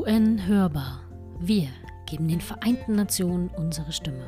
UN 0.00 0.46
hörbar. 0.46 1.02
Wir 1.40 1.68
geben 2.06 2.26
den 2.26 2.40
Vereinten 2.40 2.94
Nationen 2.94 3.50
unsere 3.58 3.92
Stimme. 3.92 4.24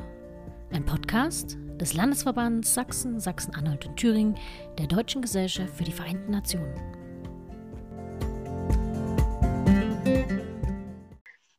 Ein 0.71 0.85
Podcast 0.85 1.57
des 1.81 1.95
Landesverbands 1.95 2.75
Sachsen, 2.75 3.19
Sachsen-Anhalt 3.19 3.87
und 3.87 3.97
Thüringen 3.97 4.35
der 4.77 4.85
Deutschen 4.85 5.23
Gesellschaft 5.23 5.75
für 5.75 5.83
die 5.83 5.91
Vereinten 5.91 6.29
Nationen. 6.29 6.75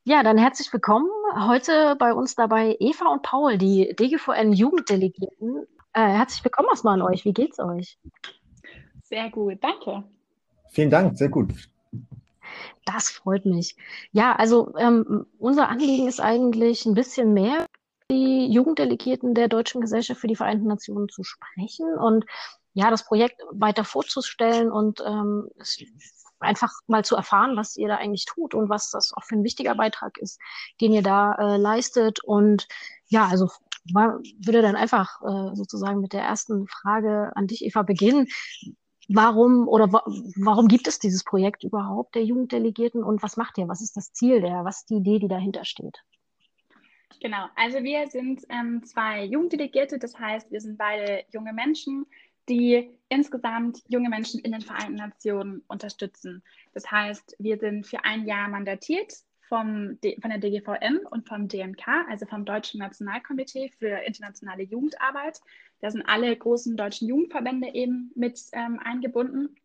Ja, 0.04 0.22
dann 0.22 0.38
herzlich 0.38 0.72
willkommen. 0.72 1.10
Heute 1.36 1.96
bei 1.98 2.12
uns 2.12 2.36
dabei 2.36 2.76
Eva 2.78 3.06
und 3.08 3.22
Paul, 3.22 3.58
die 3.58 3.96
DGVN 3.98 4.52
Jugenddelegierten. 4.52 5.66
Äh, 5.92 6.06
herzlich 6.06 6.44
willkommen 6.44 6.68
erstmal 6.70 7.00
an 7.00 7.02
euch. 7.02 7.24
Wie 7.24 7.32
geht's 7.32 7.58
euch? 7.58 7.98
Sehr 9.02 9.28
gut, 9.30 9.58
danke. 9.60 10.04
Vielen 10.70 10.90
Dank, 10.90 11.18
sehr 11.18 11.30
gut. 11.30 11.52
Das 12.84 13.10
freut 13.10 13.46
mich. 13.46 13.76
Ja, 14.12 14.34
also 14.34 14.74
ähm, 14.76 15.26
unser 15.38 15.68
Anliegen 15.68 16.08
ist 16.08 16.20
eigentlich 16.20 16.86
ein 16.86 16.94
bisschen 16.94 17.32
mehr 17.32 17.66
die 18.10 18.46
Jugenddelegierten 18.52 19.34
der 19.34 19.48
Deutschen 19.48 19.80
Gesellschaft 19.80 20.20
für 20.20 20.26
die 20.26 20.36
Vereinten 20.36 20.66
Nationen 20.66 21.08
zu 21.08 21.24
sprechen 21.24 21.94
und 21.96 22.24
ja, 22.74 22.90
das 22.90 23.04
Projekt 23.04 23.40
weiter 23.52 23.84
vorzustellen 23.84 24.70
und 24.70 25.00
ähm, 25.06 25.48
einfach 26.40 26.72
mal 26.86 27.04
zu 27.04 27.16
erfahren, 27.16 27.56
was 27.56 27.76
ihr 27.76 27.88
da 27.88 27.96
eigentlich 27.96 28.26
tut 28.26 28.54
und 28.54 28.68
was 28.68 28.90
das 28.90 29.12
auch 29.14 29.24
für 29.24 29.36
ein 29.36 29.44
wichtiger 29.44 29.74
Beitrag 29.74 30.18
ist, 30.18 30.40
den 30.80 30.92
ihr 30.92 31.02
da 31.02 31.34
äh, 31.34 31.56
leistet. 31.56 32.22
Und 32.22 32.68
ja, 33.06 33.26
also 33.26 33.50
würde 33.92 34.62
dann 34.62 34.76
einfach 34.76 35.20
äh, 35.22 35.54
sozusagen 35.54 36.00
mit 36.00 36.12
der 36.12 36.22
ersten 36.22 36.66
Frage 36.68 37.32
an 37.34 37.46
dich, 37.46 37.64
Eva, 37.64 37.82
beginnen 37.82 38.28
warum 39.08 39.68
oder 39.68 39.92
wa 39.92 40.02
warum 40.36 40.68
gibt 40.68 40.86
es 40.88 40.98
dieses 40.98 41.24
Projekt 41.24 41.64
überhaupt 41.64 42.14
der 42.14 42.24
Jugenddelegierten 42.24 43.02
und 43.02 43.22
was 43.22 43.36
macht 43.36 43.58
ihr? 43.58 43.68
Was 43.68 43.80
ist 43.80 43.96
das 43.96 44.12
Ziel 44.12 44.40
der? 44.40 44.64
Was 44.64 44.78
ist 44.78 44.90
die 44.90 44.96
Idee, 44.96 45.18
die 45.18 45.28
dahinter 45.28 45.64
steht? 45.64 46.02
Genau, 47.20 47.46
also 47.56 47.82
wir 47.82 48.08
sind 48.08 48.42
ähm, 48.50 48.82
zwei 48.84 49.24
Jugenddelegierte, 49.24 49.98
das 49.98 50.18
heißt, 50.18 50.50
wir 50.50 50.60
sind 50.60 50.76
beide 50.76 51.24
junge 51.32 51.52
Menschen, 51.52 52.06
die 52.48 52.90
insgesamt 53.08 53.82
junge 53.88 54.10
Menschen 54.10 54.40
in 54.40 54.52
den 54.52 54.60
Vereinten 54.60 54.96
Nationen 54.96 55.62
unterstützen. 55.68 56.42
Das 56.74 56.90
heißt, 56.90 57.36
wir 57.38 57.58
sind 57.58 57.86
für 57.86 58.04
ein 58.04 58.26
Jahr 58.26 58.48
mandatiert 58.48 59.14
vom, 59.48 59.98
von 60.20 60.30
der 60.30 60.38
DGVN 60.38 61.00
und 61.10 61.28
vom 61.28 61.48
DNK, 61.48 61.86
also 62.08 62.26
vom 62.26 62.44
Deutschen 62.44 62.80
Nationalkomitee 62.80 63.70
für 63.78 64.04
internationale 64.06 64.62
Jugendarbeit. 64.62 65.40
Da 65.80 65.90
sind 65.90 66.02
alle 66.06 66.34
großen 66.36 66.76
deutschen 66.76 67.08
Jugendverbände 67.08 67.74
eben 67.74 68.10
mit 68.14 68.40
ähm, 68.52 68.80
eingebunden. 68.82 69.56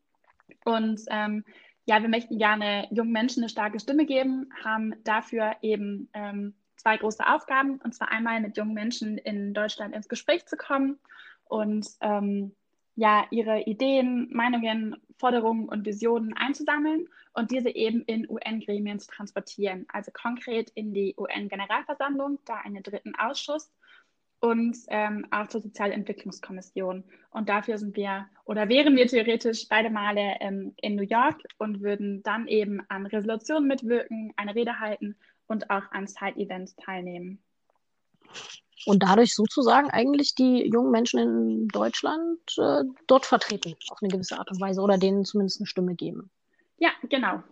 Und 0.65 1.01
ähm, 1.09 1.43
ja, 1.85 2.01
wir 2.01 2.09
möchten 2.09 2.37
gerne 2.37 2.87
jungen 2.91 3.11
Menschen 3.11 3.43
eine 3.43 3.49
starke 3.49 3.79
Stimme 3.79 4.05
geben, 4.05 4.49
haben 4.63 4.93
dafür 5.03 5.55
eben 5.61 6.09
ähm, 6.13 6.53
zwei 6.75 6.97
große 6.97 7.25
Aufgaben. 7.25 7.79
Und 7.83 7.95
zwar 7.95 8.11
einmal 8.11 8.41
mit 8.41 8.57
jungen 8.57 8.73
Menschen 8.73 9.17
in 9.17 9.53
Deutschland 9.53 9.95
ins 9.95 10.09
Gespräch 10.09 10.45
zu 10.45 10.57
kommen 10.57 10.99
und 11.45 11.87
ähm, 12.01 12.55
ja, 12.99 13.25
ihre 13.31 13.61
Ideen, 13.61 14.27
Meinungen, 14.29 14.93
Forderungen 15.17 15.69
und 15.69 15.85
Visionen 15.85 16.33
einzusammeln 16.33 17.07
und 17.33 17.49
diese 17.49 17.69
eben 17.69 18.01
in 18.01 18.29
UN-Gremien 18.29 18.99
zu 18.99 19.09
transportieren. 19.09 19.85
Also 19.87 20.11
konkret 20.11 20.69
in 20.71 20.93
die 20.93 21.15
UN-Generalversammlung, 21.17 22.39
da 22.43 22.55
einen 22.55 22.83
dritten 22.83 23.15
Ausschuss 23.15 23.71
und 24.41 24.75
ähm, 24.89 25.25
auch 25.31 25.47
zur 25.47 25.61
Sozialentwicklungskommission. 25.61 27.05
Und 27.31 27.47
dafür 27.47 27.77
sind 27.77 27.95
wir 27.95 28.27
oder 28.43 28.67
wären 28.67 28.97
wir 28.97 29.07
theoretisch 29.07 29.69
beide 29.69 29.89
Male 29.89 30.35
ähm, 30.41 30.73
in 30.81 30.97
New 30.97 31.03
York 31.03 31.41
und 31.57 31.81
würden 31.81 32.21
dann 32.23 32.49
eben 32.49 32.81
an 32.89 33.05
Resolutionen 33.05 33.69
mitwirken, 33.69 34.33
eine 34.35 34.55
Rede 34.55 34.81
halten 34.81 35.15
und 35.47 35.69
auch 35.69 35.89
an 35.91 36.05
Side-Events 36.05 36.75
teilnehmen 36.75 37.41
und 38.85 39.03
dadurch 39.03 39.35
sozusagen 39.35 39.89
eigentlich 39.89 40.35
die 40.35 40.69
jungen 40.71 40.91
Menschen 40.91 41.19
in 41.19 41.67
Deutschland 41.67 42.39
äh, 42.57 42.83
dort 43.07 43.25
vertreten, 43.25 43.75
auf 43.89 43.99
eine 44.01 44.09
gewisse 44.09 44.37
Art 44.39 44.49
und 44.51 44.59
Weise 44.61 44.81
oder 44.81 44.97
denen 44.97 45.25
zumindest 45.25 45.59
eine 45.59 45.67
Stimme 45.67 45.95
geben. 45.95 46.29
Ja, 46.77 46.89
genau. 47.09 47.43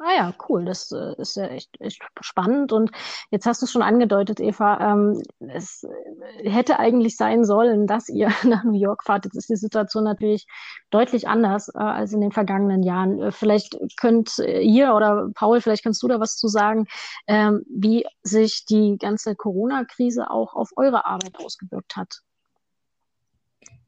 Ah 0.00 0.14
ja, 0.16 0.34
cool. 0.48 0.64
Das 0.64 0.92
äh, 0.92 1.14
ist 1.20 1.34
ja 1.34 1.46
echt, 1.46 1.80
echt 1.80 2.00
spannend. 2.20 2.72
Und 2.72 2.92
jetzt 3.32 3.46
hast 3.46 3.62
du 3.62 3.66
es 3.66 3.72
schon 3.72 3.82
angedeutet, 3.82 4.38
Eva. 4.38 4.92
Ähm, 4.92 5.20
es 5.40 5.82
äh, 5.82 6.48
hätte 6.48 6.78
eigentlich 6.78 7.16
sein 7.16 7.44
sollen, 7.44 7.88
dass 7.88 8.08
ihr 8.08 8.28
nach 8.44 8.62
New 8.62 8.78
York 8.78 9.02
fahrt. 9.02 9.24
Jetzt 9.24 9.36
ist 9.36 9.50
die 9.50 9.56
Situation 9.56 10.04
natürlich 10.04 10.46
deutlich 10.90 11.26
anders 11.26 11.68
äh, 11.74 11.78
als 11.78 12.12
in 12.12 12.20
den 12.20 12.30
vergangenen 12.30 12.84
Jahren. 12.84 13.20
Äh, 13.20 13.32
vielleicht 13.32 13.76
könnt 13.96 14.38
ihr 14.38 14.94
oder 14.94 15.30
Paul, 15.34 15.60
vielleicht 15.60 15.82
kannst 15.82 16.00
du 16.04 16.06
da 16.06 16.20
was 16.20 16.36
zu 16.36 16.46
sagen, 16.46 16.86
ähm, 17.26 17.64
wie 17.68 18.04
sich 18.22 18.66
die 18.66 18.98
ganze 19.00 19.34
Corona-Krise 19.34 20.30
auch 20.30 20.54
auf 20.54 20.70
eure 20.76 21.06
Arbeit 21.06 21.40
ausgewirkt 21.44 21.96
hat. 21.96 22.20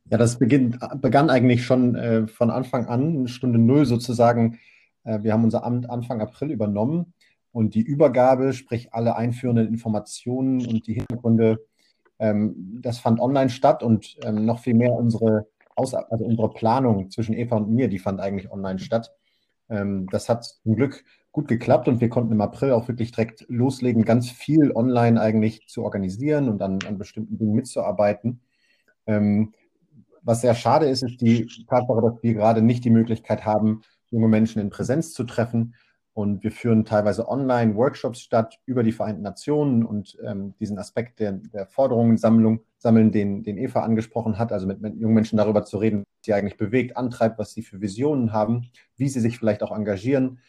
Ja, 0.06 0.18
das 0.18 0.40
beginnt, 0.40 0.76
begann 1.00 1.30
eigentlich 1.30 1.64
schon 1.64 1.94
äh, 1.94 2.26
von 2.26 2.50
Anfang 2.50 2.86
an, 2.86 3.28
Stunde 3.28 3.60
Null 3.60 3.86
sozusagen 3.86 4.54
äh, 4.54 4.58
wir 5.04 5.32
haben 5.32 5.44
unser 5.44 5.64
Amt 5.64 5.88
Anfang 5.88 6.20
April 6.20 6.50
übernommen 6.50 7.14
und 7.52 7.74
die 7.74 7.82
Übergabe, 7.82 8.52
sprich 8.52 8.92
alle 8.92 9.16
einführenden 9.16 9.66
Informationen 9.66 10.64
und 10.66 10.86
die 10.86 10.94
Hintergründe, 10.94 11.64
ähm, 12.18 12.80
das 12.82 12.98
fand 12.98 13.18
online 13.18 13.50
statt 13.50 13.82
und 13.82 14.16
ähm, 14.22 14.44
noch 14.44 14.60
viel 14.60 14.74
mehr 14.74 14.92
unsere, 14.92 15.46
also 15.74 15.96
unsere 16.24 16.50
Planung 16.50 17.10
zwischen 17.10 17.34
Eva 17.34 17.56
und 17.56 17.70
mir, 17.70 17.88
die 17.88 17.98
fand 17.98 18.20
eigentlich 18.20 18.52
online 18.52 18.78
statt. 18.78 19.12
Ähm, 19.68 20.06
das 20.10 20.28
hat 20.28 20.44
zum 20.44 20.76
Glück 20.76 21.02
gut 21.32 21.48
geklappt 21.48 21.88
und 21.88 22.00
wir 22.00 22.10
konnten 22.10 22.32
im 22.32 22.40
April 22.40 22.72
auch 22.72 22.88
wirklich 22.88 23.12
direkt 23.12 23.46
loslegen, 23.48 24.04
ganz 24.04 24.30
viel 24.30 24.72
online 24.72 25.20
eigentlich 25.20 25.66
zu 25.68 25.82
organisieren 25.84 26.48
und 26.48 26.60
an, 26.60 26.80
an 26.86 26.98
bestimmten 26.98 27.38
Dingen 27.38 27.54
mitzuarbeiten. 27.54 28.40
was 30.22 30.40
sehr 30.42 30.54
schade 30.54 30.86
ist, 30.86 31.02
ist 31.02 31.20
die 31.20 31.46
Tatsache, 31.68 32.02
dass 32.02 32.22
wir 32.22 32.34
gerade 32.34 32.62
nicht 32.62 32.84
die 32.84 32.90
Möglichkeit 32.90 33.44
haben, 33.44 33.82
junge 34.10 34.28
Menschen 34.28 34.60
in 34.60 34.70
Präsenz 34.70 35.12
zu 35.12 35.24
treffen. 35.24 35.74
Und 36.12 36.42
wir 36.42 36.50
führen 36.50 36.84
teilweise 36.84 37.28
Online-Workshops 37.28 38.20
statt 38.20 38.58
über 38.66 38.82
die 38.82 38.92
Vereinten 38.92 39.22
Nationen 39.22 39.84
und 39.84 40.18
ähm, 40.26 40.54
diesen 40.58 40.78
Aspekt 40.78 41.20
der, 41.20 41.32
der 41.32 41.66
Forderungen-Sammlung, 41.66 42.60
sammeln, 42.78 43.12
den, 43.12 43.42
den 43.42 43.58
Eva 43.58 43.82
angesprochen 43.82 44.38
hat, 44.38 44.52
also 44.52 44.66
mit, 44.66 44.80
mit 44.80 44.98
jungen 44.98 45.14
Menschen 45.14 45.36
darüber 45.36 45.64
zu 45.64 45.78
reden, 45.78 46.00
was 46.00 46.24
sie 46.24 46.34
eigentlich 46.34 46.56
bewegt, 46.56 46.96
antreibt, 46.96 47.38
was 47.38 47.52
sie 47.52 47.62
für 47.62 47.80
Visionen 47.80 48.32
haben, 48.32 48.70
wie 48.96 49.08
sie 49.08 49.20
sich 49.20 49.38
vielleicht 49.38 49.62
auch 49.62 49.70
engagieren. 49.70 50.40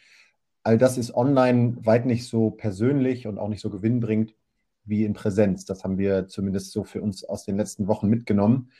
All 0.62 0.78
das 0.78 0.96
ist 0.96 1.14
online 1.14 1.76
weit 1.84 2.06
nicht 2.06 2.26
so 2.26 2.50
persönlich 2.50 3.26
und 3.26 3.38
auch 3.38 3.48
nicht 3.48 3.60
so 3.60 3.70
gewinnbringend 3.70 4.34
wie 4.84 5.04
in 5.04 5.12
Präsenz. 5.12 5.64
Das 5.64 5.84
haben 5.84 5.98
wir 5.98 6.28
zumindest 6.28 6.72
so 6.72 6.84
für 6.84 7.02
uns 7.02 7.24
aus 7.24 7.44
den 7.44 7.56
letzten 7.56 7.86
Wochen 7.86 8.08
mitgenommen 8.08 8.70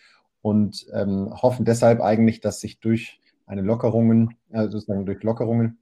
und 0.41 0.87
ähm, 0.93 1.31
hoffen 1.31 1.64
deshalb 1.64 2.00
eigentlich, 2.00 2.41
dass 2.41 2.60
sich 2.60 2.81
durch 2.81 3.20
eine 3.47 3.62
Lockerungen, 3.62 4.36
äh, 4.50 4.69
sozusagen 4.69 5.06
durch 5.06 5.22
Lockerungen 5.22 5.78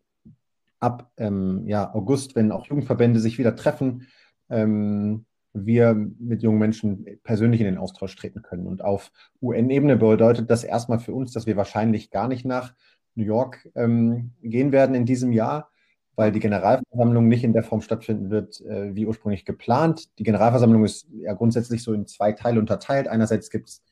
ab 0.81 1.11
ähm, 1.19 1.65
ja, 1.67 1.95
August, 1.95 2.35
wenn 2.37 2.53
auch 2.53 2.67
Jugendverbände 2.67 3.21
sich 3.21 3.39
wieder 3.39 3.55
treffen, 3.55 4.07
ähm, 4.49 5.27
wir 5.53 5.95
mit 5.95 6.43
jungen 6.43 6.59
Menschen 6.59 7.05
persönlich 7.25 7.61
in 7.61 7.67
den 7.67 7.79
Austausch 7.79 8.15
treten 8.17 8.43
können. 8.43 8.67
Und 8.67 8.83
auf 8.83 9.11
UN-Ebene 9.43 9.97
bedeutet 9.97 10.51
das 10.51 10.65
erstmal 10.65 11.01
für 11.01 11.13
uns, 11.13 11.33
dass 11.33 11.47
wir 11.47 11.57
wahrscheinlich 11.57 12.11
gar 12.11 12.29
nicht 12.29 12.45
nach 12.45 12.75
New 13.15 13.25
York 13.25 13.69
ähm, 13.75 14.31
gehen 14.43 14.73
werden 14.73 14.95
in 14.95 15.07
diesem 15.07 15.33
Jahr, 15.33 15.71
weil 16.15 16.31
die 16.33 16.41
Generalversammlung 16.41 17.27
nicht 17.29 17.43
in 17.43 17.53
der 17.53 17.65
Form 17.65 17.81
stattfinden 17.81 18.31
wird, 18.31 18.61
äh, 18.61 18.95
wie 18.95 19.07
ursprünglich 19.07 19.45
geplant. 19.45 20.19
Die 20.19 20.23
Generalversammlung 20.23 20.85
ist 20.85 21.09
ja 21.13 21.33
grundsätzlich 21.35 21.83
so 21.83 21.93
in 21.93 22.07
zwei 22.07 22.33
Teile 22.33 22.61
unterteilt. 22.61 23.09
Einerseits 23.09 23.51
gibt 23.51 23.69
es 23.71 23.83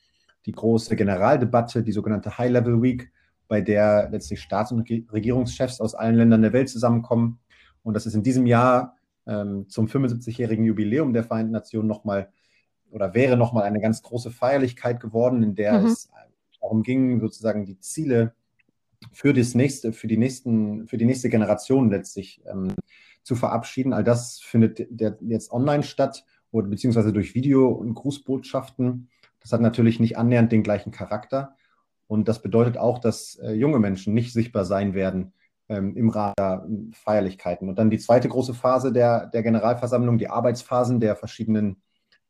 die 0.46 0.52
große 0.52 0.94
Generaldebatte, 0.94 1.82
die 1.82 1.92
sogenannte 1.92 2.38
High-Level 2.38 2.80
Week, 2.80 3.10
bei 3.48 3.60
der 3.60 4.08
letztlich 4.10 4.40
Staats- 4.40 4.72
und 4.72 4.88
Regierungschefs 4.88 5.80
aus 5.80 5.94
allen 5.94 6.16
Ländern 6.16 6.42
der 6.42 6.52
Welt 6.52 6.68
zusammenkommen. 6.68 7.40
Und 7.82 7.94
das 7.94 8.06
ist 8.06 8.14
in 8.14 8.22
diesem 8.22 8.46
Jahr 8.46 8.96
ähm, 9.26 9.68
zum 9.68 9.86
75-jährigen 9.86 10.64
Jubiläum 10.64 11.12
der 11.12 11.24
Vereinten 11.24 11.52
Nationen 11.52 11.88
nochmal 11.88 12.30
oder 12.90 13.14
wäre 13.14 13.36
nochmal 13.36 13.64
eine 13.64 13.80
ganz 13.80 14.02
große 14.02 14.30
Feierlichkeit 14.30 15.00
geworden, 15.00 15.42
in 15.42 15.54
der 15.54 15.80
mhm. 15.80 15.86
es 15.86 16.10
darum 16.60 16.82
ging, 16.82 17.20
sozusagen 17.20 17.64
die 17.64 17.78
Ziele 17.80 18.34
für 19.12 19.32
das 19.32 19.54
nächste, 19.54 19.92
für 19.92 20.06
die 20.06 20.16
nächsten, 20.16 20.86
für 20.86 20.96
die 20.96 21.04
nächste 21.04 21.28
Generation 21.28 21.90
letztlich 21.90 22.42
ähm, 22.46 22.68
zu 23.22 23.36
verabschieden. 23.36 23.92
All 23.92 24.04
das 24.04 24.40
findet 24.40 24.86
der, 24.90 25.18
jetzt 25.20 25.52
online 25.52 25.82
statt 25.82 26.24
oder 26.50 26.66
beziehungsweise 26.66 27.12
durch 27.12 27.34
Video 27.34 27.68
und 27.68 27.94
Grußbotschaften. 27.94 29.08
Das 29.40 29.52
hat 29.52 29.60
natürlich 29.60 30.00
nicht 30.00 30.18
annähernd 30.18 30.50
den 30.50 30.62
gleichen 30.62 30.90
Charakter. 30.90 31.54
Und 32.08 32.26
das 32.26 32.42
bedeutet 32.42 32.78
auch, 32.78 32.98
dass 32.98 33.36
äh, 33.36 33.52
junge 33.52 33.78
Menschen 33.78 34.14
nicht 34.14 34.32
sichtbar 34.32 34.64
sein 34.64 34.94
werden 34.94 35.32
ähm, 35.68 35.96
im 35.96 36.08
Rahmen 36.08 36.34
der 36.36 36.66
Feierlichkeiten. 36.92 37.68
Und 37.68 37.78
dann 37.78 37.90
die 37.90 37.98
zweite 37.98 38.28
große 38.28 38.54
Phase 38.54 38.92
der, 38.92 39.26
der 39.26 39.42
Generalversammlung, 39.42 40.18
die 40.18 40.28
Arbeitsphasen 40.28 41.00
der 41.00 41.14
verschiedenen 41.14 41.82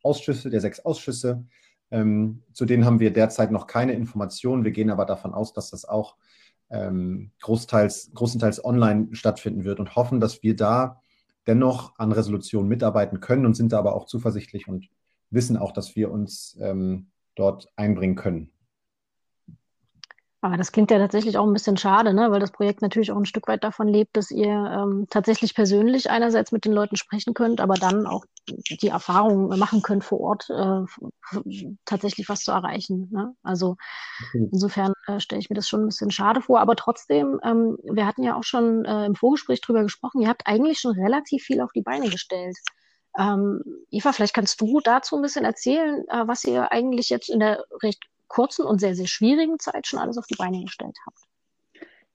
Ausschüsse, 0.03 0.49
der 0.49 0.61
sechs 0.61 0.81
Ausschüsse. 0.81 1.45
Ähm, 1.91 2.43
zu 2.53 2.65
denen 2.65 2.85
haben 2.85 2.99
wir 2.99 3.11
derzeit 3.11 3.51
noch 3.51 3.65
keine 3.65 3.93
Informationen. 3.93 4.65
Wir 4.65 4.71
gehen 4.71 4.89
aber 4.89 5.05
davon 5.05 5.33
aus, 5.33 5.53
dass 5.53 5.71
das 5.71 5.85
auch 5.85 6.17
ähm, 6.69 7.31
großteils, 7.41 8.11
großenteils 8.13 8.63
online 8.63 9.07
stattfinden 9.13 9.63
wird 9.63 9.79
und 9.79 9.95
hoffen, 9.95 10.19
dass 10.19 10.43
wir 10.43 10.55
da 10.55 11.01
dennoch 11.47 11.97
an 11.97 12.11
Resolutionen 12.11 12.69
mitarbeiten 12.69 13.21
können 13.21 13.45
und 13.45 13.55
sind 13.55 13.71
da 13.71 13.79
aber 13.79 13.95
auch 13.95 14.05
zuversichtlich 14.05 14.67
und 14.67 14.89
wissen 15.31 15.57
auch, 15.57 15.71
dass 15.71 15.95
wir 15.95 16.11
uns 16.11 16.57
ähm, 16.61 17.07
dort 17.35 17.69
einbringen 17.75 18.15
können. 18.15 18.51
Aber 20.41 20.55
das 20.55 20.71
klingt 20.71 20.89
ja 20.89 20.99
tatsächlich 20.99 21.37
auch 21.37 21.45
ein 21.45 21.51
bisschen 21.51 21.75
schade, 21.75 22.13
ne? 22.13 22.31
weil 22.31 22.39
das 22.39 22.51
Projekt 22.51 22.81
natürlich 22.81 23.11
auch 23.11 23.17
ein 23.17 23.25
Stück 23.25 23.49
weit 23.49 23.63
davon 23.63 23.89
lebt, 23.89 24.15
dass 24.15 24.31
ihr 24.31 24.47
ähm, 24.47 25.05
tatsächlich 25.09 25.53
persönlich 25.53 26.09
einerseits 26.09 26.53
mit 26.53 26.63
den 26.63 26.71
Leuten 26.71 26.95
sprechen 26.95 27.33
könnt, 27.33 27.59
aber 27.59 27.73
dann 27.73 28.07
auch 28.07 28.23
die 28.47 28.87
Erfahrung 28.87 29.49
machen 29.59 29.81
könnt 29.81 30.05
vor 30.05 30.21
Ort, 30.21 30.49
äh, 30.49 30.85
tatsächlich 31.85 32.29
was 32.29 32.41
zu 32.41 32.51
erreichen. 32.51 33.09
Ne? 33.11 33.35
Also 33.43 33.75
insofern 34.33 34.93
äh, 35.07 35.19
stelle 35.19 35.41
ich 35.41 35.49
mir 35.49 35.55
das 35.55 35.67
schon 35.67 35.81
ein 35.81 35.87
bisschen 35.87 36.09
schade 36.11 36.41
vor. 36.41 36.61
Aber 36.61 36.77
trotzdem, 36.77 37.41
ähm, 37.43 37.77
wir 37.83 38.05
hatten 38.05 38.23
ja 38.23 38.37
auch 38.37 38.43
schon 38.43 38.85
äh, 38.85 39.05
im 39.05 39.15
Vorgespräch 39.15 39.59
drüber 39.59 39.83
gesprochen, 39.83 40.21
ihr 40.21 40.29
habt 40.29 40.47
eigentlich 40.47 40.79
schon 40.79 40.93
relativ 40.93 41.43
viel 41.43 41.59
auf 41.59 41.73
die 41.73 41.81
Beine 41.81 42.09
gestellt. 42.09 42.55
Ähm, 43.17 43.61
Eva, 43.91 44.13
vielleicht 44.13 44.33
kannst 44.33 44.61
du 44.61 44.79
dazu 44.81 45.17
ein 45.17 45.21
bisschen 45.21 45.43
erzählen, 45.43 46.05
äh, 46.07 46.27
was 46.27 46.45
ihr 46.45 46.71
eigentlich 46.71 47.09
jetzt 47.09 47.29
in 47.29 47.41
der 47.41 47.65
recht 47.83 48.01
kurzen 48.29 48.65
und 48.65 48.79
sehr, 48.79 48.95
sehr 48.95 49.07
schwierigen 49.07 49.59
Zeit 49.59 49.87
schon 49.87 49.99
alles 49.99 50.17
auf 50.17 50.27
die 50.27 50.35
Beine 50.35 50.63
gestellt 50.63 50.97
habt. 51.05 51.19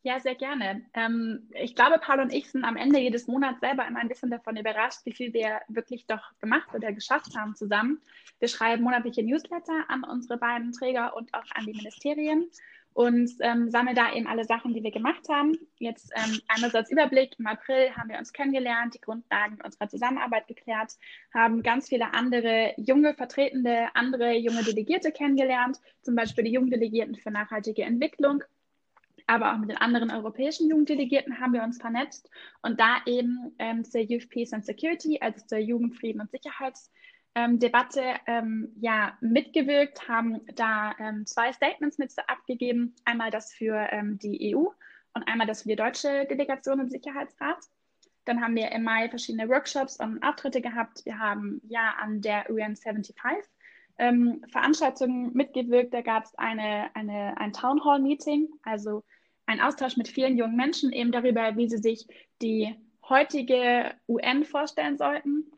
Ja, 0.06 0.20
sehr 0.20 0.34
gerne. 0.34 0.84
Ähm, 0.92 1.48
ich 1.54 1.74
glaube, 1.74 1.98
Paul 1.98 2.20
und 2.20 2.32
ich 2.32 2.50
sind 2.50 2.62
am 2.64 2.76
Ende 2.76 2.98
jedes 2.98 3.26
Monats 3.26 3.60
selber 3.60 3.86
immer 3.86 4.00
ein 4.00 4.08
bisschen 4.08 4.30
davon 4.30 4.54
überrascht, 4.54 5.00
wie 5.04 5.14
viel 5.14 5.32
wir 5.32 5.62
wirklich 5.68 6.06
doch 6.06 6.22
gemacht 6.40 6.68
oder 6.74 6.92
geschafft 6.92 7.34
haben 7.36 7.54
zusammen. 7.54 8.02
Wir 8.38 8.48
schreiben 8.48 8.82
monatliche 8.82 9.22
Newsletter 9.22 9.84
an 9.88 10.04
unsere 10.04 10.36
beiden 10.36 10.72
Träger 10.72 11.16
und 11.16 11.32
auch 11.32 11.46
an 11.54 11.64
die 11.64 11.72
Ministerien 11.72 12.50
und 12.94 13.28
ähm, 13.40 13.70
sammle 13.70 13.92
da 13.92 14.12
eben 14.12 14.28
alle 14.28 14.44
Sachen, 14.44 14.72
die 14.72 14.82
wir 14.82 14.92
gemacht 14.92 15.28
haben. 15.28 15.58
Jetzt 15.78 16.12
ähm, 16.14 16.40
einmal 16.46 16.70
Überblick. 16.88 17.34
Im 17.38 17.46
April 17.46 17.90
haben 17.96 18.08
wir 18.08 18.18
uns 18.18 18.32
kennengelernt, 18.32 18.94
die 18.94 19.00
Grundlagen 19.00 19.58
unserer 19.62 19.88
Zusammenarbeit 19.88 20.46
geklärt, 20.46 20.92
haben 21.34 21.62
ganz 21.64 21.88
viele 21.88 22.14
andere 22.14 22.72
junge 22.76 23.14
Vertretende, 23.14 23.88
andere 23.94 24.34
junge 24.34 24.62
Delegierte 24.62 25.10
kennengelernt, 25.10 25.80
zum 26.02 26.14
Beispiel 26.14 26.44
die 26.44 26.52
Jugenddelegierten 26.52 27.16
für 27.16 27.32
nachhaltige 27.32 27.82
Entwicklung. 27.82 28.44
Aber 29.26 29.52
auch 29.52 29.58
mit 29.58 29.70
den 29.70 29.78
anderen 29.78 30.10
europäischen 30.10 30.68
Jugenddelegierten 30.68 31.40
haben 31.40 31.54
wir 31.54 31.64
uns 31.64 31.80
vernetzt 31.80 32.30
und 32.62 32.78
da 32.78 32.98
eben 33.06 33.54
ähm, 33.58 33.84
zur 33.84 34.02
Youth 34.02 34.28
Peace 34.28 34.52
and 34.52 34.64
Security, 34.64 35.18
also 35.20 35.44
zur 35.46 35.58
Jugendfrieden 35.58 36.20
und 36.20 36.30
Sicherheits- 36.30 36.90
ähm, 37.34 37.58
Debatte 37.58 38.02
ähm, 38.26 38.72
ja, 38.80 39.16
mitgewirkt, 39.20 40.08
haben 40.08 40.40
da 40.54 40.94
ähm, 40.98 41.26
zwei 41.26 41.52
Statements 41.52 41.98
mit 41.98 42.12
abgegeben. 42.28 42.94
Einmal 43.04 43.30
das 43.30 43.52
für 43.52 43.88
ähm, 43.90 44.18
die 44.18 44.54
EU 44.54 44.66
und 45.14 45.22
einmal 45.26 45.46
das 45.46 45.62
für 45.62 45.70
die 45.70 45.76
deutsche 45.76 46.26
Delegation 46.26 46.80
im 46.80 46.88
Sicherheitsrat. 46.88 47.58
Dann 48.24 48.40
haben 48.40 48.54
wir 48.56 48.70
im 48.72 48.84
Mai 48.84 49.08
verschiedene 49.08 49.48
Workshops 49.48 49.98
und 49.98 50.22
Auftritte 50.22 50.60
gehabt. 50.60 51.04
Wir 51.04 51.18
haben 51.18 51.60
ja 51.64 51.94
an 52.00 52.20
der 52.20 52.48
UN 52.50 52.76
75 52.76 53.16
ähm, 53.98 54.44
Veranstaltungen 54.50 55.32
mitgewirkt. 55.34 55.92
Da 55.92 56.02
gab 56.02 56.24
es 56.24 56.34
eine, 56.36 56.94
eine, 56.94 57.36
ein 57.38 57.52
Town 57.52 57.84
Hall 57.84 58.00
Meeting, 58.00 58.48
also 58.62 59.02
ein 59.46 59.60
Austausch 59.60 59.96
mit 59.96 60.08
vielen 60.08 60.38
jungen 60.38 60.56
Menschen 60.56 60.92
eben 60.92 61.12
darüber, 61.12 61.56
wie 61.56 61.68
sie 61.68 61.78
sich 61.78 62.06
die 62.40 62.74
heutige 63.08 63.92
UN 64.08 64.44
vorstellen 64.44 64.96
sollten 64.96 65.50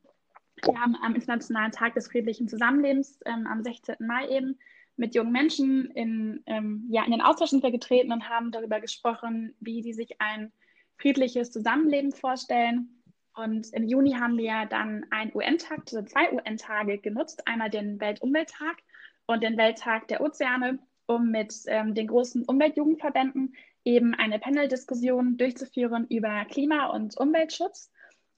wir 0.62 0.80
haben 0.80 0.96
am 0.96 1.14
Internationalen 1.14 1.72
Tag 1.72 1.94
des 1.94 2.08
friedlichen 2.08 2.48
Zusammenlebens 2.48 3.20
ähm, 3.26 3.46
am 3.46 3.62
16. 3.62 3.96
Mai 4.00 4.28
eben 4.28 4.58
mit 4.96 5.14
jungen 5.14 5.32
Menschen 5.32 5.90
in, 5.90 6.42
ähm, 6.46 6.86
ja, 6.90 7.04
in 7.04 7.12
den 7.12 7.20
Austausch 7.20 7.50
sind 7.50 7.62
getreten 7.62 8.12
und 8.12 8.28
haben 8.28 8.50
darüber 8.50 8.80
gesprochen, 8.80 9.54
wie 9.60 9.82
sie 9.82 9.92
sich 9.92 10.20
ein 10.20 10.52
friedliches 10.98 11.50
Zusammenleben 11.50 12.12
vorstellen. 12.12 13.02
Und 13.34 13.70
im 13.74 13.86
Juni 13.86 14.12
haben 14.12 14.38
wir 14.38 14.64
dann 14.64 15.04
einen 15.10 15.34
UN-Tag, 15.34 15.80
also 15.80 16.02
zwei 16.02 16.32
UN-Tage 16.32 16.98
genutzt, 16.98 17.46
einmal 17.46 17.68
den 17.68 18.00
Weltumwelttag 18.00 18.78
und 19.26 19.42
den 19.42 19.58
Welttag 19.58 20.08
der 20.08 20.22
Ozeane, 20.22 20.78
um 21.06 21.30
mit 21.30 21.54
ähm, 21.66 21.94
den 21.94 22.06
großen 22.06 22.44
Umweltjugendverbänden 22.44 23.54
eben 23.84 24.14
eine 24.14 24.38
Panel-Diskussion 24.38 25.36
durchzuführen 25.36 26.06
über 26.08 26.46
Klima- 26.46 26.86
und 26.86 27.16
Umweltschutz. 27.18 27.92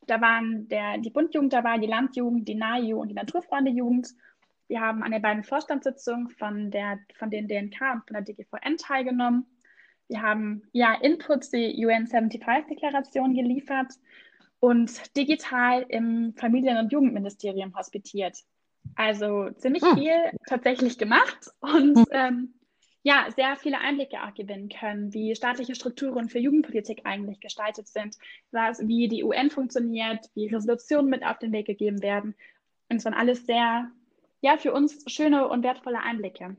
Da 0.09 0.21
waren 0.21 0.69
der, 0.69 0.99
die 0.99 1.11
Bundjugend 1.11 1.53
dabei, 1.53 1.79
die 1.79 1.87
Landjugend, 1.87 2.49
die 2.49 2.55
Nahejugend 2.55 3.03
und 3.03 3.09
die 3.09 3.15
Naturfreunde-Jugend. 3.15 4.09
Wir 4.67 4.81
haben 4.81 5.03
an 5.03 5.13
den 5.13 5.23
beiden 5.23 5.45
Vorstandssitzungen 5.45 6.29
von, 6.31 6.71
der, 6.71 6.99
von 7.19 7.31
den 7.31 7.49
DNK 7.49 7.81
und 7.95 8.07
von 8.07 8.15
der 8.15 8.23
DGVN 8.23 8.77
teilgenommen. 8.79 9.47
Wir 10.09 10.23
haben 10.23 10.63
ja 10.73 10.95
Inputs, 10.95 11.51
die 11.51 11.85
UN 11.85 12.07
75-Deklaration 12.07 13.35
geliefert 13.35 13.93
und 14.61 15.17
digital 15.17 15.85
im 15.89 16.35
Familien- 16.35 16.79
und 16.79 16.93
Jugendministerium 16.93 17.77
hospitiert. 17.77 18.39
Also 18.95 19.51
ziemlich 19.51 19.83
hm. 19.83 19.95
viel 19.95 20.17
tatsächlich 20.47 20.99
gemacht 20.99 21.51
und 21.61 21.99
hm. 21.99 22.07
ähm, 22.11 22.55
ja, 23.03 23.27
sehr 23.35 23.57
viele 23.57 23.79
Einblicke 23.79 24.23
auch 24.23 24.35
gewinnen 24.35 24.69
können, 24.69 25.15
wie 25.15 25.35
staatliche 25.35 25.75
Strukturen 25.75 26.29
für 26.29 26.39
Jugendpolitik 26.39 27.03
eigentlich 27.05 27.41
gestaltet 27.41 27.89
sind, 27.89 28.17
was, 28.51 28.87
wie 28.87 29.09
die 29.09 29.25
UN 29.25 29.51
funktioniert, 29.51 30.29
wie 30.35 30.49
Resolutionen 30.49 31.11
mit 31.11 31.25
auf 31.25 31.39
den 31.39 31.53
Weg 31.53 31.67
gegeben 31.67 32.03
werden. 32.03 32.35
Und 32.89 32.97
es 32.97 33.05
waren 33.05 33.15
alles 33.15 33.47
sehr, 33.47 33.91
ja, 34.41 34.57
für 34.57 34.73
uns 34.73 35.05
schöne 35.11 35.49
und 35.49 35.63
wertvolle 35.63 36.01
Einblicke. 36.01 36.57